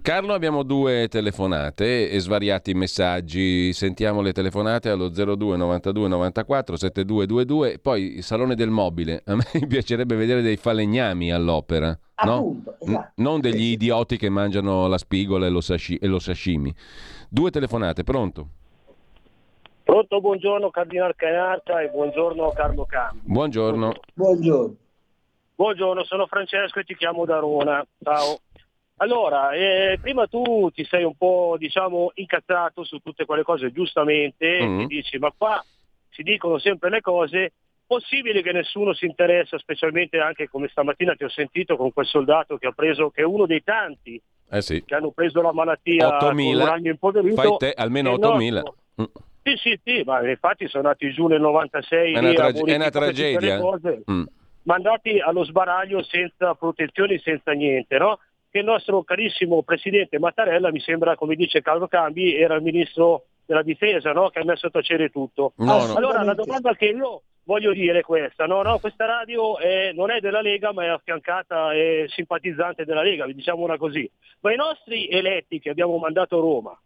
[0.00, 3.72] Carlo, abbiamo due telefonate e svariati messaggi.
[3.74, 7.78] Sentiamo le telefonate allo 02 92 94 7222.
[7.78, 9.22] Poi il Salone del Mobile.
[9.26, 11.96] A me piacerebbe vedere dei falegnami all'opera.
[12.14, 12.86] Appunto, no?
[12.88, 13.12] esatto.
[13.16, 16.74] non degli idioti che mangiano la spigola e lo, sashi- e lo sashimi.
[17.28, 18.48] Due telefonate, pronto?
[19.84, 23.20] Pronto, buongiorno Cardinal Canarca e buongiorno Carlo Campi.
[23.24, 23.92] Buongiorno.
[24.14, 24.76] Buongiorno.
[25.56, 27.82] Buongiorno, sono Francesco e ti chiamo da Roma.
[28.02, 28.40] Ciao.
[28.96, 34.60] Allora, eh, prima tu ti sei un po' diciamo incazzato su tutte quelle cose giustamente,
[34.60, 34.78] mm-hmm.
[34.80, 35.64] ti dici ma qua
[36.10, 37.54] si dicono sempre le cose,
[37.86, 42.58] possibile che nessuno si interessa, specialmente anche come stamattina ti ho sentito con quel soldato
[42.58, 44.84] che ha preso, che è uno dei tanti eh sì.
[44.84, 46.18] che hanno preso la malattia 8.000.
[46.18, 47.40] con un impoverito.
[47.40, 48.62] Fai te almeno 8.000.
[49.00, 49.04] Mm.
[49.42, 52.12] Sì, sì, sì, ma infatti sono nati giù nel 96.
[52.12, 53.58] È una, tra- è una tragedia.
[54.10, 54.24] Mm.
[54.66, 58.18] Mandati allo sbaraglio senza protezioni, senza niente, no?
[58.50, 63.26] Che il nostro carissimo presidente Mattarella, mi sembra, come dice Carlo Cambi, era il ministro
[63.46, 64.28] della difesa, no?
[64.30, 65.52] Che ha messo a tacere tutto.
[65.58, 65.94] No, no.
[65.94, 68.62] Allora, la domanda che io voglio dire è questa, no?
[68.62, 73.24] no questa radio è, non è della Lega, ma è affiancata e simpatizzante della Lega,
[73.26, 74.10] diciamola così.
[74.40, 76.76] Ma i nostri eletti che abbiamo mandato a Roma,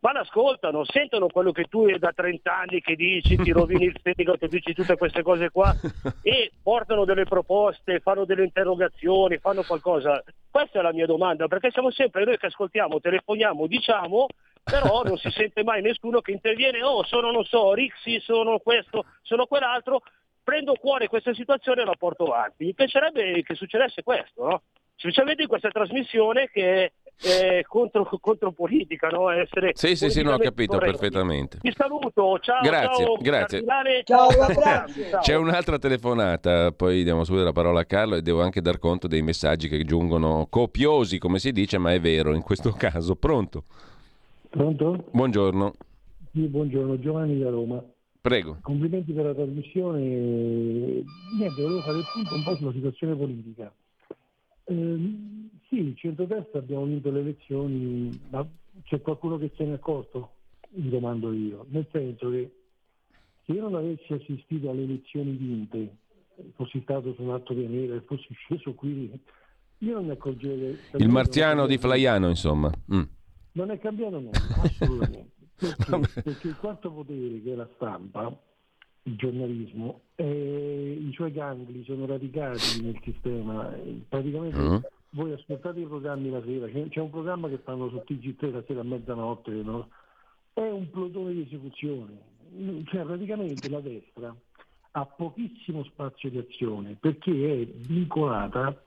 [0.00, 4.46] ma l'ascoltano, sentono quello che tu da 30 anni che dici, ti rovini il fegato,
[4.46, 5.74] dici tutte queste cose qua
[6.22, 10.22] e portano delle proposte, fanno delle interrogazioni, fanno qualcosa.
[10.50, 14.26] Questa è la mia domanda, perché siamo sempre noi che ascoltiamo, telefoniamo, diciamo,
[14.62, 19.04] però non si sente mai nessuno che interviene, oh sono, non so, Rixi, sono questo,
[19.22, 20.02] sono quell'altro,
[20.44, 22.64] prendo cuore questa situazione e la porto avanti.
[22.64, 24.62] Mi piacerebbe che succedesse questo, no?
[24.94, 29.30] specialmente in questa trasmissione che eh, contro, contro, politica, no?
[29.30, 30.98] Essere sì, sì, sì, no, ho capito corretto.
[30.98, 31.58] perfettamente.
[31.60, 32.62] Ti saluto, ciao.
[32.62, 33.64] Grazie, ciao, grazie.
[34.04, 38.60] Ciao, ciao, C'è un'altra telefonata, poi diamo subito la parola a Carlo e devo anche
[38.60, 42.70] dar conto dei messaggi che giungono copiosi, come si dice, ma è vero in questo
[42.72, 43.16] caso.
[43.16, 43.64] Pronto?
[44.48, 45.04] Pronto?
[45.10, 45.72] Buongiorno.
[46.32, 47.82] Sì, buongiorno, Giovanni da Roma.
[48.20, 48.58] Prego.
[48.62, 50.00] Complimenti per la trasmissione.
[50.00, 53.72] Niente, volevo fare il punto un po' sulla situazione politica.
[54.64, 58.46] Eh, sì, il centro-destra abbiamo vinto le elezioni, ma
[58.84, 60.32] c'è qualcuno che se ne è accorto?
[60.70, 61.66] Mi domando io.
[61.68, 62.50] Nel senso che
[63.44, 65.96] se io non avessi assistito alle elezioni vinte,
[66.54, 69.10] fossi stato su un atto di nera e fossi sceso qui,
[69.78, 70.78] io non mi accorgerei.
[70.96, 72.70] Il marziano di Flaiano, insomma.
[72.92, 73.02] Mm.
[73.52, 75.36] Non è cambiato niente, assolutamente.
[75.58, 78.32] Perché, perché il quarto potere, che è la stampa,
[79.02, 83.76] il giornalismo, eh, i suoi gangli sono radicati nel sistema.
[84.08, 84.80] Praticamente uh-huh.
[85.10, 88.80] Voi ascoltate i programmi la sera, c'è, un programma che fanno su TG3 la sera
[88.80, 89.88] a mezzanotte, no?
[90.52, 92.36] è un plotone di esecuzione.
[92.84, 94.34] Cioè praticamente la destra
[94.92, 98.82] ha pochissimo spazio di azione perché è vincolata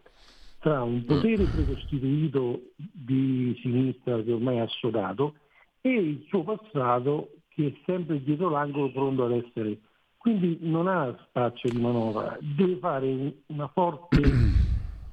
[0.60, 5.36] tra un potere precostituito di sinistra che ormai è assodato
[5.79, 9.79] e il suo passato che è sempre dietro l'angolo pronto ad essere
[10.21, 13.38] quindi non ha spazio di manovra, deve fare
[13.73, 14.21] forte,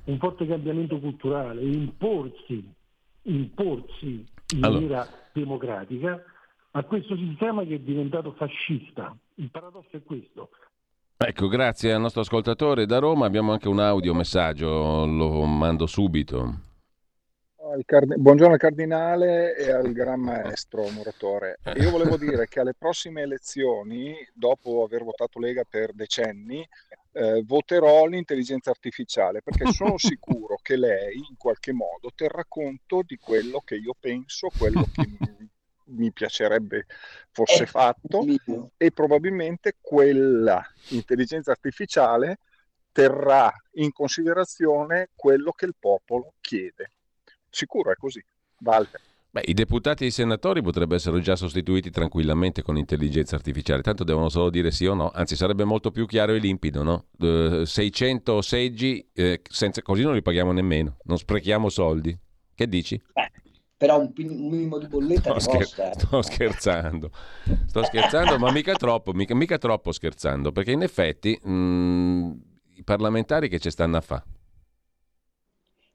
[0.09, 2.67] un forte cambiamento culturale, imporsi,
[3.23, 4.81] imporsi in allora.
[4.81, 6.23] maniera democratica
[6.73, 9.15] a questo sistema che è diventato fascista.
[9.35, 10.51] Il paradosso è questo.
[11.17, 13.27] Ecco, grazie al nostro ascoltatore da Roma.
[13.27, 16.67] Abbiamo anche un audio messaggio, lo mando subito
[17.73, 21.59] al card- buongiorno al cardinale e al gran maestro Muratore.
[21.77, 26.67] Io volevo dire che alle prossime elezioni, dopo aver votato Lega per decenni,
[27.13, 33.17] eh, voterò l'intelligenza artificiale perché sono sicuro che lei in qualche modo terrà conto di
[33.17, 35.51] quello che io penso, quello che mi,
[35.97, 36.87] mi piacerebbe
[37.31, 38.25] fosse fatto
[38.77, 42.39] e probabilmente quella intelligenza artificiale
[42.93, 46.93] terrà in considerazione quello che il popolo chiede
[47.51, 48.25] sicuro è così.
[48.61, 49.01] Walter.
[49.31, 54.03] Beh, i deputati e i senatori potrebbero essere già sostituiti tranquillamente con intelligenza artificiale, tanto
[54.03, 57.09] devono solo dire sì o no, anzi sarebbe molto più chiaro e limpido, no?
[57.19, 62.19] Uh, 600 seggi, eh, senza, così non li paghiamo nemmeno, non sprechiamo soldi.
[62.55, 63.01] Che dici?
[63.13, 63.31] Beh,
[63.77, 67.11] però un, un, minimo di bolletta sto, scher- sto scherzando,
[67.67, 72.33] sto scherzando, ma mica troppo, mica, mica, troppo scherzando, perché in effetti mh, mm,
[72.77, 74.25] i parlamentari che ci stanno a fare?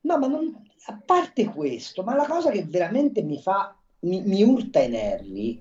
[0.02, 4.44] No, ma non, a parte questo, ma la cosa che veramente mi fa, mi, mi
[4.44, 5.60] urta i nervi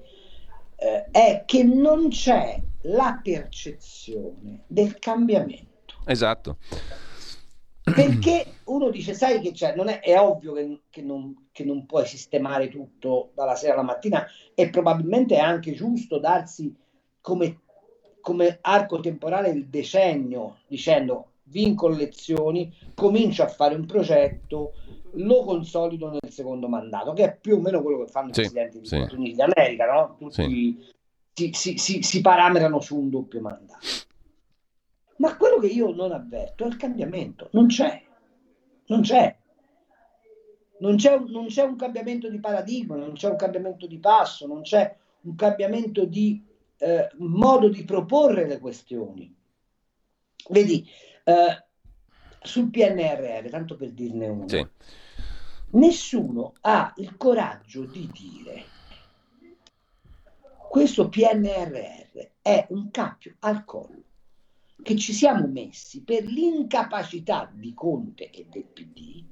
[0.76, 5.94] eh, è che non c'è la percezione del cambiamento.
[6.06, 6.56] Esatto.
[7.82, 11.84] Perché uno dice, sai che c'è, non è, è ovvio che, che, non, che non
[11.86, 14.24] puoi sistemare tutto dalla sera alla mattina
[14.54, 16.74] e probabilmente è anche giusto darsi
[17.20, 17.60] come,
[18.20, 24.72] come arco temporale il decennio, dicendo vinco le lezioni, comincio a fare un progetto,
[25.14, 28.42] lo consolido nel secondo mandato, che è più o meno quello che fanno sì, i
[28.42, 28.96] presidenti degli sì.
[28.96, 30.16] Stati Uniti d'America, no?
[30.18, 30.78] Tutti
[31.32, 31.52] sì.
[31.52, 33.86] si, si, si parametrano su un doppio mandato.
[35.16, 38.02] Ma quello che io non avverto è il cambiamento, non c'è,
[38.86, 39.36] non c'è.
[40.78, 44.48] Non c'è, un, non c'è un cambiamento di paradigma, non c'è un cambiamento di passo,
[44.48, 46.44] non c'è un cambiamento di
[46.78, 49.32] eh, modo di proporre le questioni.
[50.48, 50.84] Vedi,
[51.22, 51.64] eh,
[52.42, 54.66] sul PNRR, tanto per dirne uno, sì.
[55.72, 58.64] Nessuno ha il coraggio di dire
[60.72, 64.04] questo PNRR è un cappio al collo
[64.82, 69.24] che ci siamo messi per l'incapacità di Conte e del PD,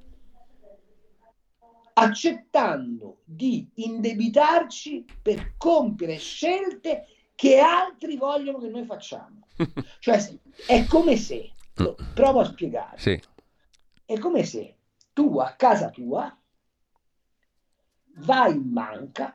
[1.95, 9.47] accettando di indebitarci per compiere scelte che altri vogliono che noi facciamo.
[9.99, 11.53] cioè è come se,
[12.15, 13.21] provo a spiegare, sì.
[14.05, 14.77] è come se
[15.21, 16.35] tu a casa tua
[18.25, 19.35] vai in banca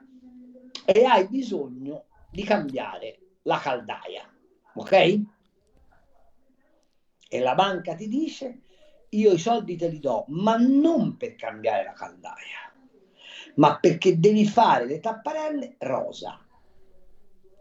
[0.83, 4.27] e hai bisogno di cambiare la caldaia,
[4.73, 5.21] ok?
[7.27, 8.61] e la banca ti dice
[9.09, 12.73] io i soldi te li do, ma non per cambiare la caldaia,
[13.55, 16.43] ma perché devi fare le tapparelle rosa.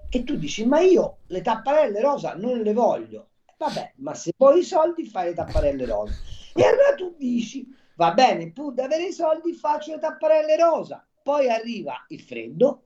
[0.08, 3.28] E tu dici, ma io le tapparelle rosa non le voglio.
[3.56, 6.18] Vabbè, ma se vuoi i soldi fai le tapparelle rosa.
[6.54, 7.66] E allora tu dici,
[7.96, 11.06] va bene, pur di avere i soldi faccio le tapparelle rosa.
[11.22, 12.82] Poi arriva il freddo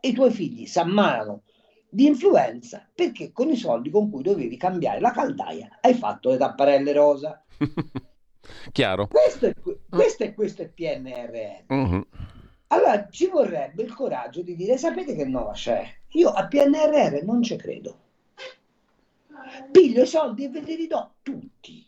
[0.00, 1.42] e i tuoi figli si ammalano
[1.88, 6.36] di influenza perché con i soldi con cui dovevi cambiare la caldaia hai fatto le
[6.36, 7.42] tapparelle rosa.
[8.72, 9.08] Chiaro.
[9.08, 9.54] Questo è,
[9.88, 11.72] questo è, questo è PNRR.
[11.72, 12.06] Uh-huh.
[12.68, 15.84] Allora ci vorrebbe il coraggio di dire: sapete che nuova c'è?
[16.12, 17.98] Io a PNRR non ci credo.
[19.70, 21.84] Piglio i soldi e ve li ridò tutti.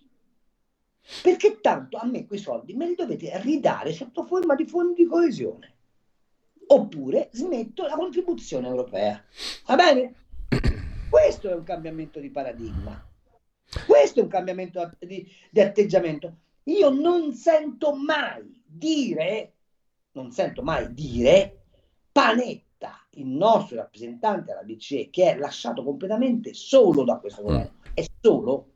[1.23, 5.09] Perché tanto a me quei soldi me li dovete ridare sotto forma di fondi di
[5.09, 5.73] coesione
[6.73, 9.23] oppure smetto la contribuzione europea.
[9.67, 10.15] Va bene?
[11.11, 13.07] Questo è un cambiamento di paradigma.
[13.87, 16.37] Questo è un cambiamento di, di atteggiamento.
[16.65, 19.55] Io non sento mai dire,
[20.13, 21.65] non sento mai dire,
[22.11, 28.05] Panetta, il nostro rappresentante alla BCE, che è lasciato completamente solo da questo governo, è
[28.21, 28.72] solo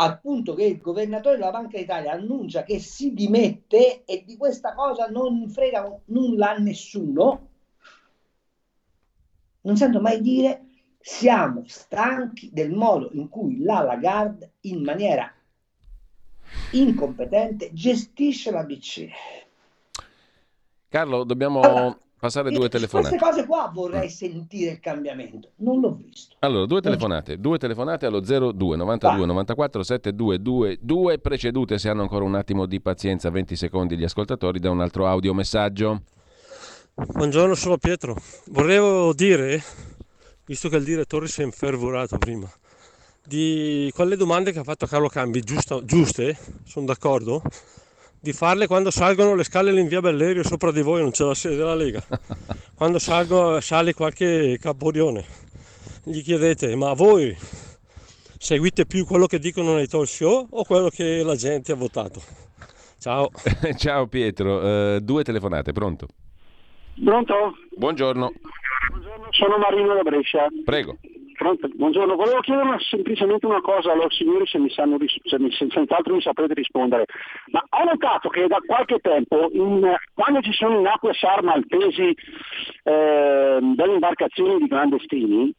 [0.00, 4.74] al punto che il governatore della Banca d'Italia annuncia che si dimette e di questa
[4.74, 7.48] cosa non frega nulla a nessuno,
[9.60, 10.64] non sento mai dire
[10.98, 15.30] siamo stanchi del modo in cui la Lagarde in maniera
[16.72, 19.10] incompetente gestisce la BCE.
[20.88, 23.16] Carlo, dobbiamo allora, Passare due telefonate.
[23.16, 24.10] Queste cose qua vorrei mm.
[24.10, 26.36] sentire il cambiamento, non l'ho visto.
[26.40, 32.34] Allora, due telefonate, due telefonate allo 02 92 94 7222 precedute se hanno ancora un
[32.34, 36.02] attimo di pazienza, 20 secondi gli ascoltatori da un altro audio messaggio.
[36.92, 38.14] Buongiorno, sono Pietro.
[38.48, 39.62] Volevo dire,
[40.44, 42.46] visto che il direttore si è infervorato prima,
[43.24, 47.40] di quelle domande che ha fatto Carlo Cambi, giusta, giuste, sono d'accordo,
[48.20, 51.34] di farle quando salgono le scale in via Bellerio sopra di voi non c'è la
[51.34, 52.02] sede della Lega.
[52.76, 55.24] Quando salgo, sale qualche caporione
[56.02, 57.36] gli chiedete ma voi
[58.38, 62.22] seguite più quello che dicono nei talk show o quello che la gente ha votato?
[62.98, 63.30] Ciao.
[63.76, 64.94] Ciao Pietro.
[64.94, 66.06] Uh, due telefonate pronto?
[67.02, 67.54] Pronto?
[67.76, 68.32] Buongiorno.
[68.90, 70.46] Buongiorno sono Marino da Brescia.
[70.64, 70.96] Prego
[71.40, 71.70] Pronto?
[71.72, 76.14] Buongiorno, volevo chiedere semplicemente una cosa a loro signori se, mi sanno, se mi, senz'altro
[76.14, 77.06] mi saprete rispondere.
[77.46, 82.14] Ma ho notato che da qualche tempo, in, quando ci sono in acque SAR maltesi
[82.82, 85.50] eh, delle imbarcazioni di clandestini,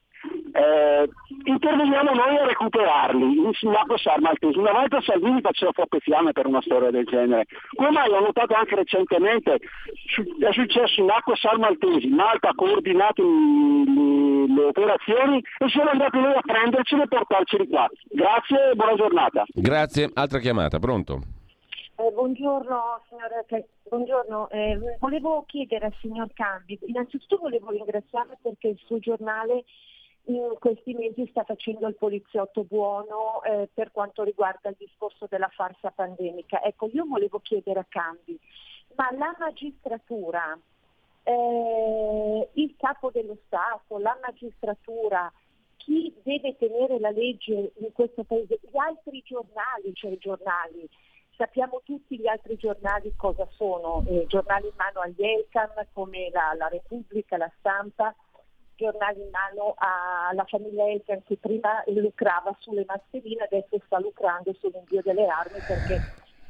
[0.51, 1.09] eh,
[1.45, 4.57] interveniamo noi a recuperarli in acque SAR maltesi.
[4.57, 7.45] Una volta Salvini faceva troppe fiamme per una storia del genere.
[7.75, 13.23] Come mai ho notato anche recentemente, è successo in acque SAR maltesi, Malta ha coordinato
[13.23, 17.87] le operazioni e siamo andati noi a prenderceli e portarceli qua.
[18.09, 19.43] Grazie e buona giornata.
[19.47, 21.19] Grazie, altra chiamata, pronto?
[21.95, 23.45] Eh, buongiorno signora,
[23.89, 24.49] buongiorno.
[24.49, 29.63] Eh, volevo chiedere al signor Cambi, innanzitutto volevo ringraziarla perché il suo giornale
[30.25, 35.49] in questi mesi sta facendo il poliziotto buono eh, per quanto riguarda il discorso della
[35.49, 36.61] farsa pandemica.
[36.61, 38.39] Ecco, io volevo chiedere a Cambi,
[38.95, 40.57] ma la magistratura,
[41.23, 45.31] eh, il capo dello Stato, la magistratura,
[45.77, 50.87] chi deve tenere la legge in questo paese, gli altri giornali, cioè i giornali,
[51.35, 56.53] sappiamo tutti gli altri giornali cosa sono, eh, giornali in mano agli ELCAM come la,
[56.55, 58.15] la Repubblica, la Stampa,
[58.81, 65.01] giornali in mano alla famiglia Elkan che prima lucrava sulle mascherine, adesso sta lucrando sull'invio
[65.03, 66.01] delle armi perché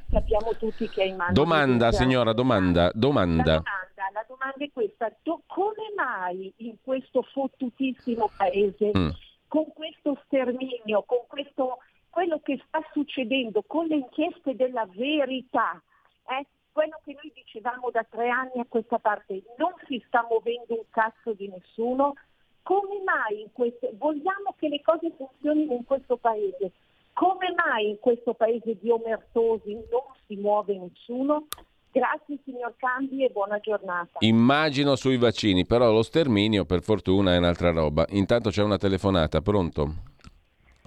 [0.10, 1.34] sappiamo tutti che è in mano.
[1.34, 3.44] Domanda, signora, domanda, domanda.
[3.44, 5.12] La domanda, la domanda è questa,
[5.46, 9.10] come mai in questo fottutissimo paese, mm.
[9.50, 11.80] con questo sterminio, con questo,
[12.10, 15.82] quello che sta succedendo, con le inchieste della verità,
[16.30, 20.74] eh, quello che noi dicevamo da tre anni a questa parte, non si sta muovendo
[20.74, 22.16] un cazzo di nessuno,
[22.64, 26.72] come mai in questo, vogliamo che le cose funzionino in questo paese,
[27.14, 31.48] come mai in questo paese di omertosi non si muove nessuno?
[31.92, 34.20] Grazie signor Cambi e buona giornata.
[34.20, 38.06] Immagino sui vaccini, però lo sterminio per fortuna è un'altra roba.
[38.12, 39.96] Intanto c'è una telefonata, pronto?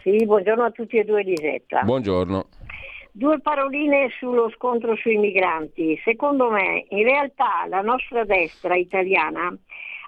[0.01, 1.82] Sì, buongiorno a tutti e due Lisetta.
[1.82, 2.47] Buongiorno.
[3.17, 5.97] Due paroline sullo scontro sui migranti.
[6.03, 9.57] Secondo me, in realtà la nostra destra italiana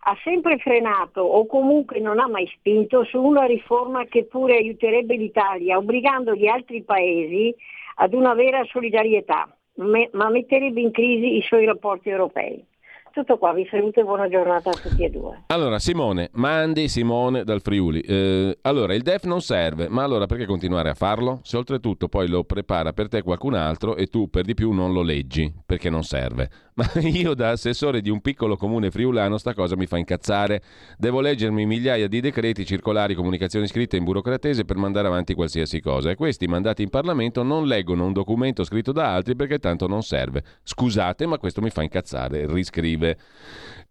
[0.09, 5.15] ha sempre frenato o comunque non ha mai spinto su una riforma che pure aiuterebbe
[5.15, 7.55] l'Italia, obbligando gli altri paesi
[7.95, 12.61] ad una vera solidarietà, ma metterebbe in crisi i suoi rapporti europei.
[13.17, 15.45] Tutto qua, vi saluto e buona giornata a tutti e due.
[15.47, 18.01] Allora, Simone, mandi Simone dal Friuli.
[18.01, 21.41] Eh, allora, il DEF non serve, ma allora perché continuare a farlo?
[21.43, 24.93] Se oltretutto poi lo prepara per te qualcun altro e tu per di più non
[24.93, 26.51] lo leggi, perché non serve.
[26.77, 30.61] Ma io da assessore di un piccolo comune friulano sta cosa mi fa incazzare.
[30.99, 36.11] Devo leggermi migliaia di decreti, circolari, comunicazioni scritte in burocratese per mandare avanti qualsiasi cosa.
[36.11, 40.03] E questi mandati in Parlamento non leggono un documento scritto da altri perché tanto non
[40.03, 40.43] serve.
[40.63, 42.47] Scusate, ma questo mi fa incazzare.
[42.47, 43.06] Riscrive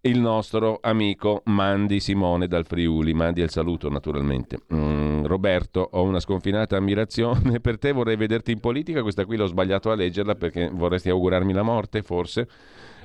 [0.05, 3.13] il nostro amico Mandi Simone dal Friuli.
[3.13, 4.59] Mandi il saluto naturalmente.
[4.73, 9.47] Mm, Roberto, ho una sconfinata ammirazione per te, vorrei vederti in politica, questa qui l'ho
[9.47, 12.47] sbagliato a leggerla perché vorresti augurarmi la morte, forse.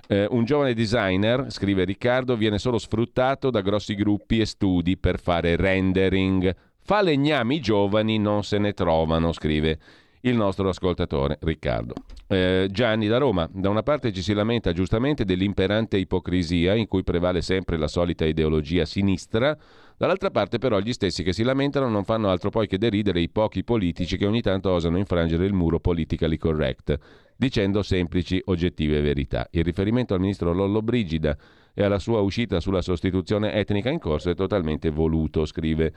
[0.08, 5.20] Eh, un giovane designer, scrive Riccardo, viene solo sfruttato da grossi gruppi e studi per
[5.20, 6.54] fare rendering.
[6.82, 9.78] Falegnami giovani non se ne trovano, scrive
[10.22, 11.94] il nostro ascoltatore Riccardo.
[12.26, 17.02] Eh, Gianni da Roma, da una parte ci si lamenta giustamente dell'imperante ipocrisia in cui
[17.02, 19.56] prevale sempre la solita ideologia sinistra,
[19.96, 23.28] dall'altra parte però gli stessi che si lamentano non fanno altro poi che deridere i
[23.28, 26.98] pochi politici che ogni tanto osano infrangere il muro politically correct,
[27.36, 29.48] dicendo semplici oggettive verità.
[29.50, 31.36] Il riferimento al ministro Lollo Brigida
[31.72, 35.92] e alla sua uscita sulla sostituzione etnica in corso è totalmente voluto, scrive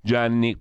[0.00, 0.56] Gianni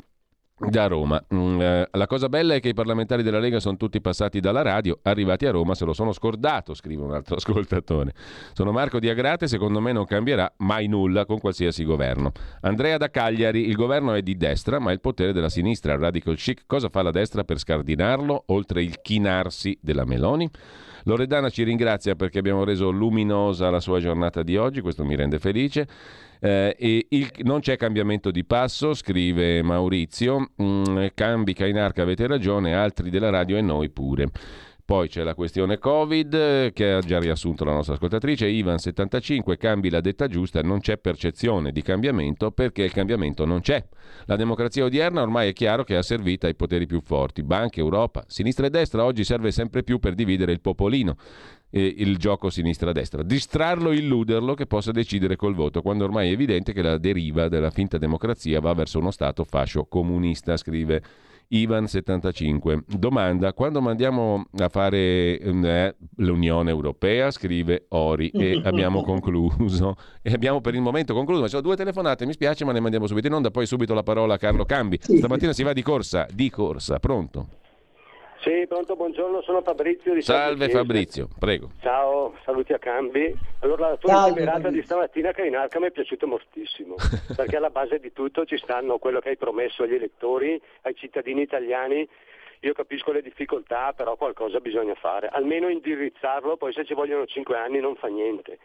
[0.59, 1.23] da Roma.
[1.33, 4.61] Mm, eh, la cosa bella è che i parlamentari della Lega sono tutti passati dalla
[4.61, 8.13] radio, arrivati a Roma se lo sono scordato, scrive un altro ascoltatore.
[8.53, 12.31] Sono Marco di Agrate, secondo me non cambierà mai nulla con qualsiasi governo.
[12.61, 16.63] Andrea da Cagliari, il governo è di destra, ma il potere della sinistra, radical chic,
[16.65, 20.49] cosa fa la destra per scardinarlo, oltre il chinarsi della Meloni?
[21.03, 25.39] Loredana ci ringrazia perché abbiamo reso luminosa la sua giornata di oggi, questo mi rende
[25.39, 25.87] felice.
[26.41, 30.51] Eh, il, non c'è cambiamento di passo, scrive Maurizio.
[30.61, 34.29] Mm, cambi Cainarca, avete ragione, altri della radio e noi pure.
[34.89, 38.47] Poi c'è la questione Covid che ha già riassunto la nostra ascoltatrice.
[38.49, 43.85] Ivan75, cambi la detta giusta, non c'è percezione di cambiamento perché il cambiamento non c'è.
[44.25, 47.43] La democrazia odierna ormai è chiaro che è asservita ai poteri più forti.
[47.43, 51.17] Banche, Europa, sinistra e destra oggi serve sempre più per dividere il popolino
[51.69, 56.73] eh, il gioco sinistra-destra, distrarlo, illuderlo che possa decidere col voto, quando ormai è evidente
[56.73, 61.03] che la deriva della finta democrazia va verso uno Stato fascio comunista, scrive
[61.51, 62.83] Ivan75.
[62.97, 69.95] Domanda, quando mandiamo a fare eh, l'Unione Europea, scrive Ori, e abbiamo concluso.
[70.21, 72.79] E abbiamo per il momento concluso, ma ci sono due telefonate, mi spiace, ma ne
[72.79, 74.99] mandiamo subito in onda, poi subito la parola a Carlo Cambi.
[75.01, 77.47] Stamattina si va di corsa, di corsa, pronto?
[78.41, 81.71] Sì, pronto, buongiorno, sono Fabrizio di Salve Fabrizio, prego.
[81.81, 83.37] Ciao, saluti a Cambi.
[83.59, 86.95] Allora, la tua insemerata di stamattina che in arca mi è piaciuto moltissimo,
[87.35, 91.41] perché alla base di tutto ci stanno quello che hai promesso agli elettori, ai cittadini
[91.41, 92.07] italiani.
[92.61, 97.57] Io capisco le difficoltà, però qualcosa bisogna fare, almeno indirizzarlo, poi se ci vogliono cinque
[97.57, 98.57] anni non fa niente.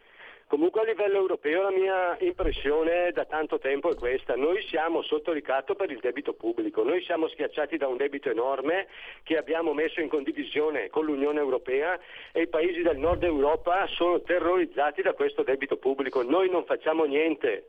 [0.55, 5.32] Comunque a livello europeo la mia impressione da tanto tempo è questa, noi siamo sotto
[5.32, 8.86] ricatto per il debito pubblico, noi siamo schiacciati da un debito enorme
[9.24, 11.98] che abbiamo messo in condivisione con l'Unione Europea
[12.30, 17.02] e i paesi del nord Europa sono terrorizzati da questo debito pubblico, noi non facciamo
[17.02, 17.64] niente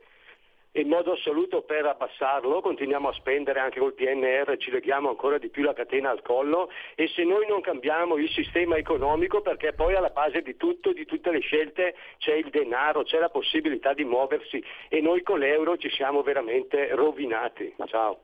[0.80, 5.48] in modo assoluto per abbassarlo, continuiamo a spendere anche col PNR, ci leghiamo ancora di
[5.48, 9.94] più la catena al collo e se noi non cambiamo il sistema economico perché poi
[9.94, 14.04] alla base di tutto, di tutte le scelte c'è il denaro, c'è la possibilità di
[14.04, 17.74] muoversi e noi con l'euro ci siamo veramente rovinati.
[17.86, 18.18] Ciao.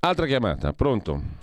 [0.00, 1.42] Altra chiamata, pronto?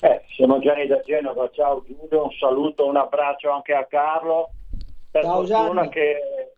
[0.00, 4.50] Eh, sono Gianni da Genova, ciao Giulio, un saluto, un abbraccio anche a Carlo.
[5.12, 5.88] Per ciao Gianni.
[5.90, 6.51] Che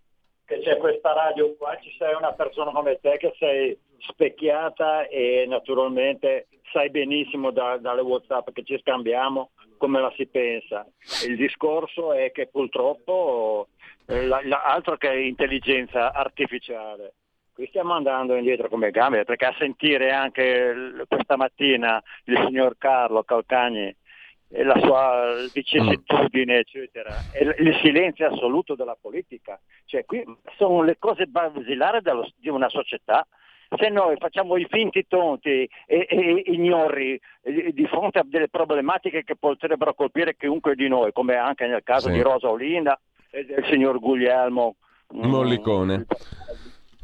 [0.44, 5.46] che c'è questa radio qua, ci sei una persona come te che sei specchiata e
[5.48, 10.86] naturalmente sai benissimo da, dalle Whatsapp che ci scambiamo come la si pensa.
[11.26, 13.68] Il discorso è che purtroppo
[14.06, 17.14] eh, la, la, altro che intelligenza artificiale.
[17.54, 23.22] Qui stiamo andando indietro come gambe, perché a sentire anche questa mattina il signor Carlo
[23.22, 23.94] Calcagni
[24.48, 29.58] la sua vicissitudine, eccetera, e il silenzio assoluto della politica.
[29.84, 30.24] Cioè, qui
[30.56, 33.26] sono le cose basilari dello, di una società.
[33.76, 39.34] Se noi facciamo i finti tonti e, e ignori di fronte a delle problematiche che
[39.36, 42.14] potrebbero colpire chiunque di noi, come anche nel caso sì.
[42.14, 44.76] di Rosa Olinda e del signor Guglielmo
[45.12, 46.06] mm, Mollicone.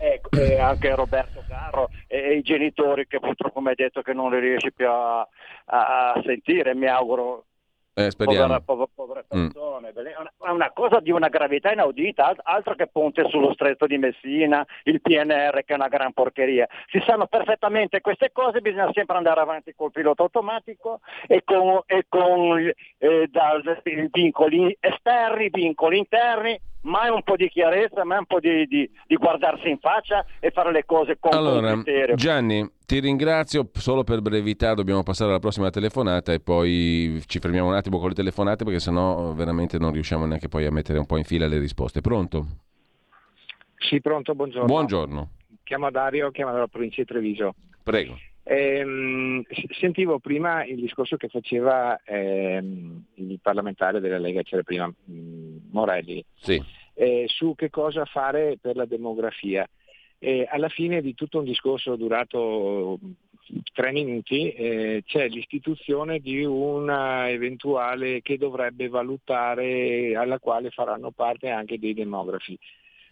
[0.02, 4.30] Ecco, e anche Roberto Carro e, i genitori che purtroppo mi hai detto che non
[4.30, 5.20] li riesci più a,
[5.66, 7.44] a, sentire, mi auguro
[7.92, 8.60] eh, speriamo.
[8.60, 9.48] Povere, povere mm.
[9.48, 9.92] persone.
[9.92, 10.46] Mm.
[10.46, 15.00] È una cosa di una gravità inaudita, altro che ponte sullo stretto di Messina, il
[15.00, 16.66] PNR che è una gran porcheria.
[16.86, 22.06] Si sanno perfettamente queste cose, bisogna sempre andare avanti col pilota automatico e con, e
[22.08, 23.60] con eh, da,
[24.12, 29.16] vincoli esterni, vincoli interni, mai un po' di chiarezza, mai un po' di, di, di
[29.16, 32.14] guardarsi in faccia e fare le cose con allora, criterio.
[32.14, 37.68] Gianni, ti ringrazio, solo per brevità dobbiamo passare alla prossima telefonata e poi ci fermiamo
[37.68, 41.06] un attimo con le telefonate perché sennò veramente non riusciamo neanche poi a mettere un
[41.06, 42.00] po' in fila le risposte.
[42.00, 42.46] Pronto?
[43.76, 44.66] Sì, pronto, buongiorno.
[44.66, 45.30] Buongiorno.
[45.64, 47.54] Chiamo Dario, chiamo dalla provincia di Treviso.
[47.82, 48.16] Prego.
[48.52, 49.44] Ehm,
[49.78, 56.24] sentivo prima il discorso che faceva ehm, il parlamentare della Lega, c'era prima mm, Morelli,
[56.34, 56.60] sì.
[56.94, 59.64] eh, su che cosa fare per la demografia.
[60.18, 62.98] E alla fine di tutto un discorso durato
[63.72, 71.50] tre minuti eh, c'è l'istituzione di una eventuale che dovrebbe valutare, alla quale faranno parte
[71.50, 72.58] anche dei demografi.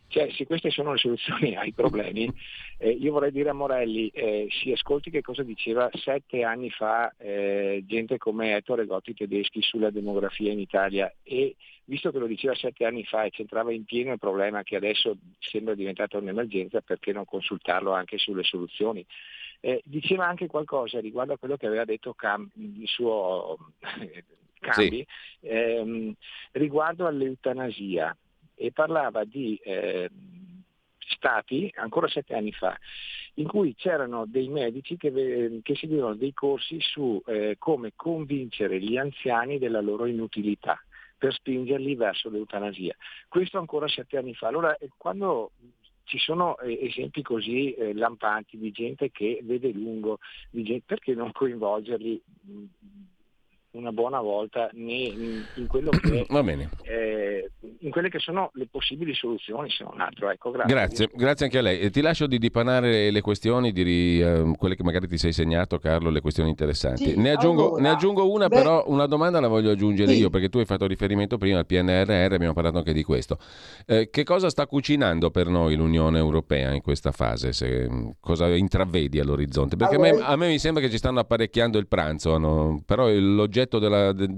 [0.09, 2.33] Cioè, se queste sono le soluzioni ai problemi,
[2.79, 7.15] eh, io vorrei dire a Morelli, eh, si ascolti che cosa diceva sette anni fa
[7.19, 12.55] eh, gente come Ettore Gotti tedeschi sulla demografia in Italia e visto che lo diceva
[12.55, 17.13] sette anni fa e centrava in pieno il problema che adesso sembra diventata un'emergenza, perché
[17.13, 19.05] non consultarlo anche sulle soluzioni?
[19.61, 23.59] Eh, diceva anche qualcosa riguardo a quello che aveva detto Cam, il suo
[24.61, 25.07] Cambi,
[25.41, 25.49] sì.
[25.49, 26.15] ehm,
[26.53, 28.17] riguardo all'eutanasia
[28.59, 30.11] e parlava di eh,
[30.99, 32.77] stati, ancora sette anni fa,
[33.35, 38.97] in cui c'erano dei medici che, che seguivano dei corsi su eh, come convincere gli
[38.97, 40.81] anziani della loro inutilità
[41.17, 42.95] per spingerli verso l'eutanasia.
[43.29, 44.49] Questo ancora sette anni fa.
[44.49, 45.53] Allora, eh, quando
[46.05, 50.19] ci sono eh, esempi così eh, lampanti di gente che vede lungo,
[50.51, 52.23] gente, perché non coinvolgerli
[53.79, 56.27] una buona volta né in, in quello che
[56.83, 57.51] eh,
[57.81, 60.75] in quelle che sono le possibili soluzioni se non altro ecco, grazie.
[60.75, 61.11] grazie.
[61.15, 64.83] grazie anche a lei eh, ti lascio di dipanare le questioni di uh, quelle che
[64.83, 68.49] magari ti sei segnato Carlo le questioni interessanti sì, ne, aggiungo, allora, ne, aggiungo, una
[68.49, 70.19] beh, però una domanda la voglio aggiungere sì.
[70.19, 73.39] io perché tu hai fatto riferimento prima al PNRR abbiamo parlato anche di questo
[73.87, 79.21] eh, che cosa sta cucinando per noi l'Unione Europea in questa fase se, cosa intravedi
[79.21, 82.39] all'orizzonte perché allora, a, me, a, me, mi sembra che ci stanno apparecchiando il pranzo
[82.39, 82.83] no?
[82.85, 84.29] però l'oggetto l'oggetto della, de,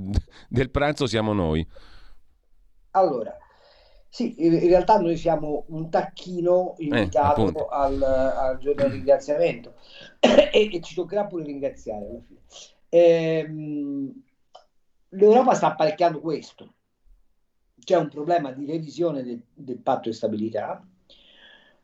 [0.49, 1.67] del pranzo siamo noi.
[2.93, 3.37] Allora,
[4.09, 9.75] sì, in realtà noi siamo un tacchino eh, invitato eh, al, al, giorno del ringraziamento
[10.19, 12.41] e, e, ci toccherà pure ringraziare alla fine.
[12.89, 14.23] Ehm,
[15.11, 16.75] L'Europa sta apparecchiando questo.
[17.83, 20.85] C'è un problema di revisione del, del patto di stabilità.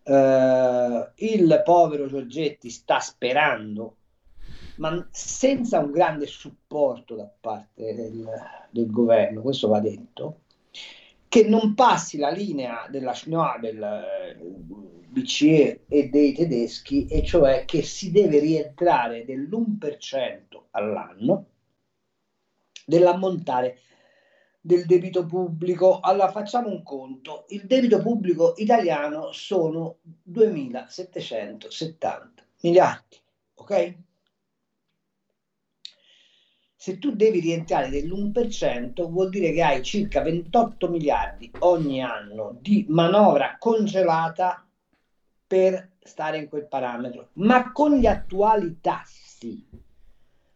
[0.04, 3.96] Uh, il povero Giorgetti sta sperando
[4.78, 8.28] ma senza un grande supporto da parte del,
[8.70, 10.40] del governo, questo va detto,
[11.28, 14.36] che non passi la linea della Schnabel, eh,
[15.08, 21.46] BCE e dei tedeschi, e cioè che si deve rientrare dell'1% all'anno
[22.84, 23.78] dell'ammontare
[24.60, 26.00] del debito pubblico.
[26.00, 29.98] Allora facciamo un conto, il debito pubblico italiano sono
[30.28, 32.28] 2.770
[32.62, 33.16] miliardi,
[33.54, 33.96] ok?
[36.86, 42.86] Se tu devi rientrare dell'1% vuol dire che hai circa 28 miliardi ogni anno di
[42.90, 44.64] manovra congelata
[45.48, 47.30] per stare in quel parametro.
[47.32, 49.66] Ma con gli attuali tassi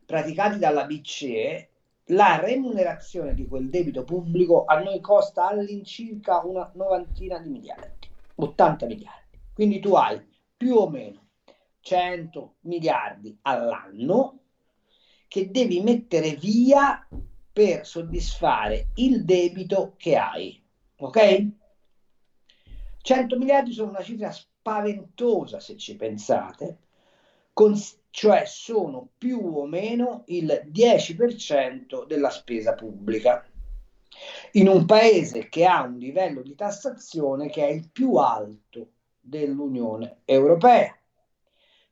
[0.07, 1.69] praticati dalla BCE,
[2.11, 8.07] la remunerazione di quel debito pubblico a noi costa all'incirca una novantina di miliardi,
[8.37, 9.41] 80 miliardi.
[9.53, 10.25] Quindi tu hai
[10.57, 11.27] più o meno
[11.81, 14.40] 100 miliardi all'anno
[15.31, 17.07] che devi mettere via
[17.53, 20.61] per soddisfare il debito che hai.
[20.97, 21.47] Ok?
[23.01, 26.79] 100 miliardi sono una cifra spaventosa se ci pensate,
[28.11, 33.47] cioè sono più o meno il 10% della spesa pubblica.
[34.53, 40.23] In un paese che ha un livello di tassazione che è il più alto dell'Unione
[40.25, 41.00] Europea.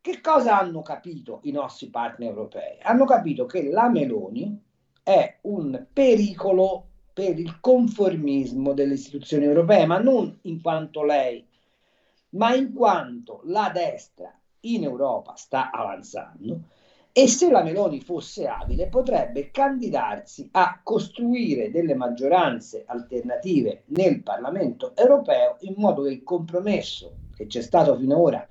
[0.00, 2.78] Che cosa hanno capito i nostri partner europei?
[2.82, 4.58] Hanno capito che la Meloni
[5.02, 11.44] è un pericolo per il conformismo delle istituzioni europee, ma non in quanto lei,
[12.30, 16.60] ma in quanto la destra in Europa sta avanzando
[17.12, 24.94] e se la Meloni fosse abile potrebbe candidarsi a costruire delle maggioranze alternative nel Parlamento
[24.94, 28.46] europeo in modo che il compromesso che c'è stato finora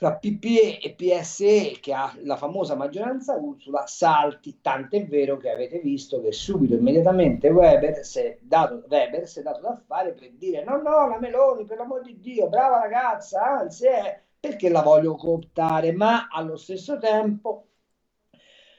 [0.00, 5.78] fra PPE e PSE che ha la famosa maggioranza Ursula salti, tant'è vero che avete
[5.80, 10.30] visto che subito, immediatamente Weber si è dato, Weber si è dato da fare per
[10.32, 14.80] dire no, no, la Meloni, per l'amor di Dio, brava ragazza, anzi è perché la
[14.80, 17.66] voglio cooptare, ma allo stesso tempo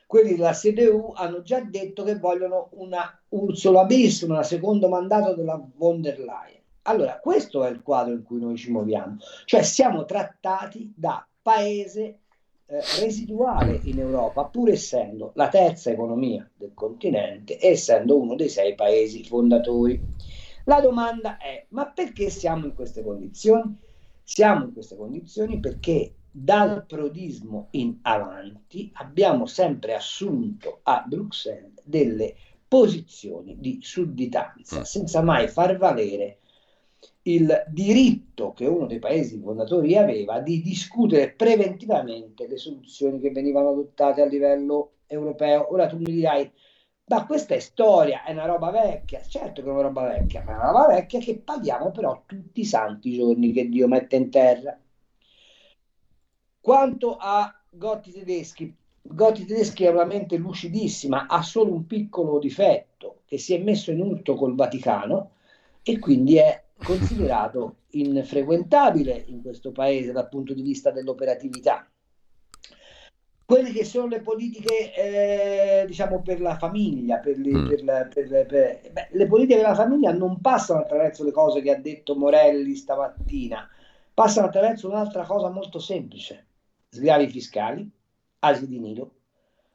[0.08, 5.64] quelli della CDU hanno già detto che vogliono una Ursula bis, un secondo mandato della
[5.76, 6.61] von der Leyen.
[6.84, 12.20] Allora, questo è il quadro in cui noi ci muoviamo, cioè siamo trattati da paese
[12.66, 18.50] eh, residuale in Europa, pur essendo la terza economia del continente e essendo uno dei
[18.50, 20.02] sei paesi fondatori.
[20.66, 23.78] La domanda è, ma perché siamo in queste condizioni?
[24.24, 32.36] Siamo in queste condizioni perché dal prodismo in avanti abbiamo sempre assunto a Bruxelles delle
[32.68, 34.84] posizioni di sudditanza, mm.
[34.84, 36.40] senza mai far valere
[37.24, 43.70] il diritto che uno dei paesi fondatori aveva di discutere preventivamente le soluzioni che venivano
[43.70, 45.72] adottate a livello europeo.
[45.72, 46.50] Ora tu mi dirai,
[47.06, 49.22] ma questa è storia, è una roba vecchia.
[49.22, 52.62] Certo che è una roba vecchia, ma è una roba vecchia che paghiamo però tutti
[52.62, 54.80] i santi giorni che Dio mette in terra.
[56.60, 63.22] Quanto a Gotti tedeschi, Gotti tedeschi è una mente lucidissima, ha solo un piccolo difetto,
[63.26, 65.32] che si è messo in urto col Vaticano
[65.84, 71.86] e quindi è considerato infrequentabile in questo paese dal punto di vista dell'operatività.
[73.46, 77.68] Quelle che sono le politiche, eh, diciamo, per la famiglia, per le, mm.
[77.68, 81.78] per la, per, beh, le politiche della famiglia non passano attraverso le cose che ha
[81.78, 83.68] detto Morelli stamattina,
[84.14, 86.46] passano attraverso un'altra cosa molto semplice,
[86.90, 87.90] sgravi fiscali,
[88.40, 89.16] asili nido,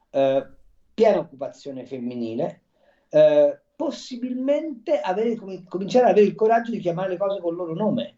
[0.09, 0.47] eh,
[0.95, 2.63] piena occupazione femminile,
[3.11, 7.59] eh, possibilmente avere, com- cominciare ad avere il coraggio di chiamare le cose con il
[7.59, 8.15] loro nome.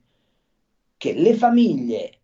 [0.96, 2.18] Che le famiglie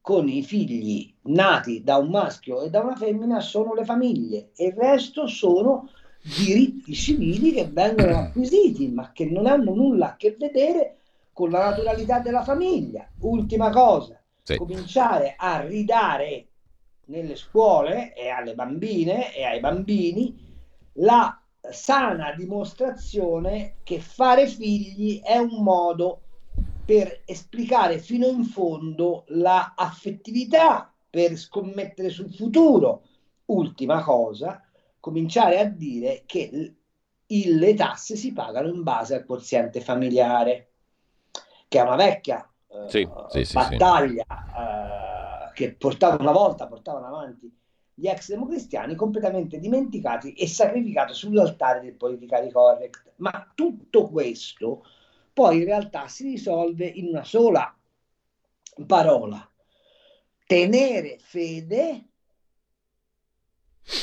[0.00, 4.66] con i figli nati da un maschio e da una femmina sono le famiglie e
[4.66, 5.88] il resto sono
[6.22, 10.98] diritti civili che vengono acquisiti ma che non hanno nulla a che vedere
[11.32, 13.08] con la naturalità della famiglia.
[13.20, 14.56] Ultima cosa, sì.
[14.56, 16.46] cominciare a ridare
[17.06, 20.50] nelle scuole e alle bambine e ai bambini
[20.94, 26.20] la sana dimostrazione che fare figli è un modo
[26.84, 33.02] per esplicare fino in fondo la affettività, per scommettere sul futuro.
[33.46, 34.62] Ultima cosa,
[34.98, 36.74] cominciare a dire che
[37.26, 40.70] il, le tasse si pagano in base al quoziente familiare,
[41.68, 47.06] che è una vecchia eh, sì, sì, battaglia sì, eh, che portava una volta portavano
[47.06, 47.61] avanti
[47.94, 53.12] gli ex democristiani completamente dimenticati e sacrificati sull'altare del politically correct.
[53.16, 54.84] Ma tutto questo
[55.32, 57.74] poi in realtà si risolve in una sola
[58.86, 59.48] parola.
[60.46, 62.04] Tenere fede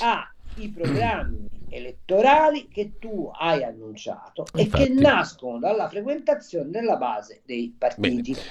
[0.01, 4.83] ai programmi elettorali che tu hai annunciato Infatti.
[4.83, 8.33] e che nascono dalla frequentazione della base dei partiti.
[8.33, 8.47] Bene.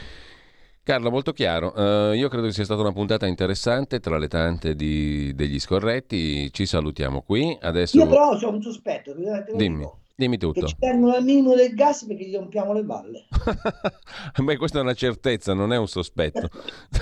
[0.89, 1.74] Carlo, molto chiaro.
[1.76, 6.51] Uh, io credo che sia stata una puntata interessante tra le tante di, degli scorretti.
[6.51, 7.55] Ci salutiamo qui.
[7.61, 7.99] Adesso...
[7.99, 9.12] Io però ho un sospetto.
[9.55, 9.80] Dimmi.
[9.80, 9.99] Dico.
[10.19, 10.62] Dimmi tutto.
[10.62, 13.27] Che ci tengono al minimo del gas perché gli rompiamo le balle.
[14.43, 16.49] Beh, questa è una certezza, non è un sospetto.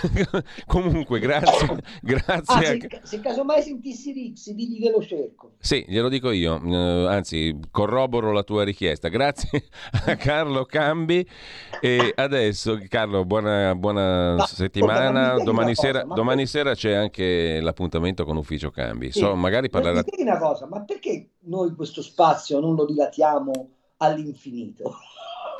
[0.69, 1.79] Comunque, grazie.
[2.05, 3.07] grazie ah, se, a...
[3.07, 5.53] se casomai sentissi Rix, digli che lo cerco.
[5.59, 6.61] Sì, glielo dico io.
[6.62, 9.09] Uh, anzi, corroboro la tua richiesta.
[9.09, 9.64] Grazie
[10.05, 11.27] a Carlo Cambi.
[11.81, 15.43] E adesso, Carlo, buona, buona no, settimana.
[15.43, 16.49] Domani, sera, cosa, domani per...
[16.49, 19.11] sera, c'è anche l'appuntamento con Ufficio Cambi.
[19.11, 20.05] Sì, so, magari parlerà...
[20.19, 23.53] una cosa, ma perché noi questo spazio non lo dilatiamo
[23.99, 24.97] all'infinito.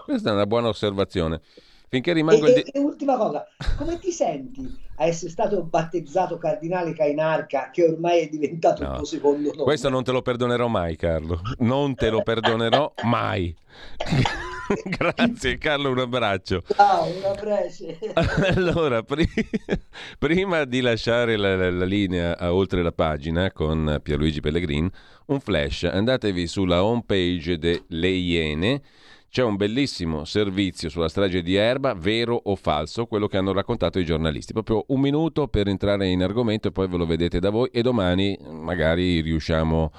[0.05, 1.41] Questa è una buona osservazione.
[1.89, 2.47] Finché rimango...
[2.47, 3.47] E, e, e, ultima cosa,
[3.78, 8.97] come ti senti a essere stato battezzato cardinale Cainarca che ormai è diventato no, il
[8.97, 9.62] tuo secondo nome?
[9.62, 11.41] Questo non te lo perdonerò mai, Carlo.
[11.59, 13.55] Non te lo perdonerò mai.
[14.85, 16.62] Grazie Carlo, un abbraccio.
[16.75, 17.97] Ciao, un abbraccio.
[18.59, 19.29] allora, pri-
[20.19, 24.89] prima di lasciare la, la, la linea a oltre la pagina con Pierluigi Pellegrin,
[25.27, 25.85] un flash.
[25.85, 28.83] Andatevi sulla home page delle Iene
[29.29, 33.99] c'è un bellissimo servizio sulla strage di Erba, vero o falso, quello che hanno raccontato
[33.99, 34.53] i giornalisti.
[34.53, 37.83] Proprio un minuto per entrare in argomento e poi ve lo vedete da voi e
[37.83, 39.93] domani magari riusciamo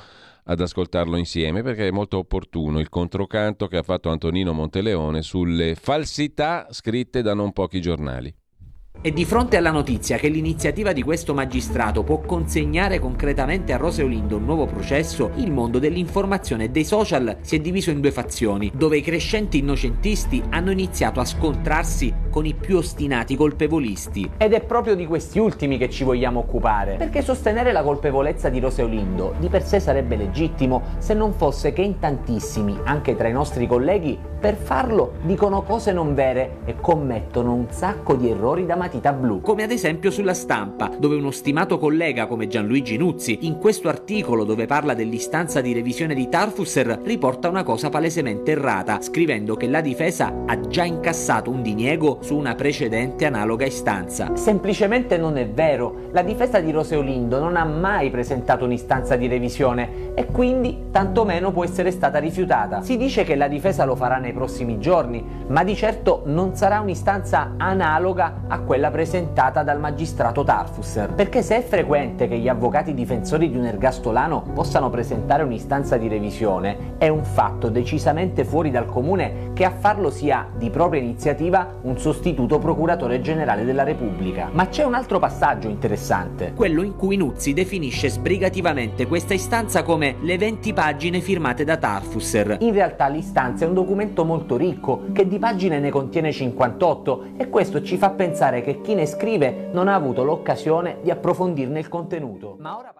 [0.50, 5.76] ad ascoltarlo insieme perché è molto opportuno il controcanto che ha fatto Antonino Monteleone sulle
[5.76, 8.34] falsità scritte da non pochi giornali.
[9.00, 14.02] E di fronte alla notizia che l'iniziativa di questo magistrato può consegnare concretamente a Rose
[14.02, 18.12] Olindo un nuovo processo, il mondo dell'informazione e dei social si è diviso in due
[18.12, 24.32] fazioni, dove i crescenti innocentisti hanno iniziato a scontrarsi con i più ostinati colpevolisti.
[24.38, 28.60] Ed è proprio di questi ultimi che ci vogliamo occupare, perché sostenere la colpevolezza di
[28.60, 33.28] Rose Olindo di per sé sarebbe legittimo se non fosse che in tantissimi, anche tra
[33.28, 38.66] i nostri colleghi, per farlo dicono cose non vere e commettono un sacco di errori
[38.66, 43.40] da matita blu, come ad esempio sulla stampa, dove uno stimato collega come Gianluigi Nuzzi,
[43.42, 49.02] in questo articolo dove parla dell'istanza di revisione di Tarfusser, riporta una cosa palesemente errata,
[49.02, 54.34] scrivendo che la difesa ha già incassato un diniego su una precedente analoga istanza.
[54.36, 60.14] Semplicemente non è vero, la difesa di Roseolindo non ha mai presentato un'istanza di revisione
[60.14, 62.82] e quindi tantomeno può essere stata rifiutata.
[62.82, 66.80] Si dice che la difesa lo farà nei prossimi giorni, ma di certo non sarà
[66.80, 72.94] un'istanza analoga a quella presentata dal magistrato Tarfusser, perché se è frequente che gli avvocati
[72.94, 78.86] difensori di un ergastolano possano presentare un'istanza di revisione, è un fatto decisamente fuori dal
[78.86, 84.50] comune che a farlo sia di propria iniziativa un sostituto procuratore generale della Repubblica.
[84.52, 90.18] Ma c'è un altro passaggio interessante, quello in cui Nuzzi definisce sbrigativamente questa istanza come
[90.22, 92.58] le 20 pagine firmate da Tarfusser.
[92.60, 97.50] In realtà l'istanza è un documento molto ricco che di pagine ne contiene 58 e
[97.50, 101.88] questo ci fa pensare che chi ne scrive non ha avuto l'occasione di approfondirne il
[101.88, 102.58] contenuto.
[102.60, 102.94] Ma ora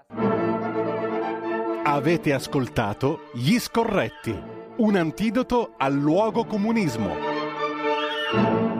[1.84, 4.42] Avete ascoltato Gli Scorretti,
[4.78, 8.77] un antidoto al luogo comunismo.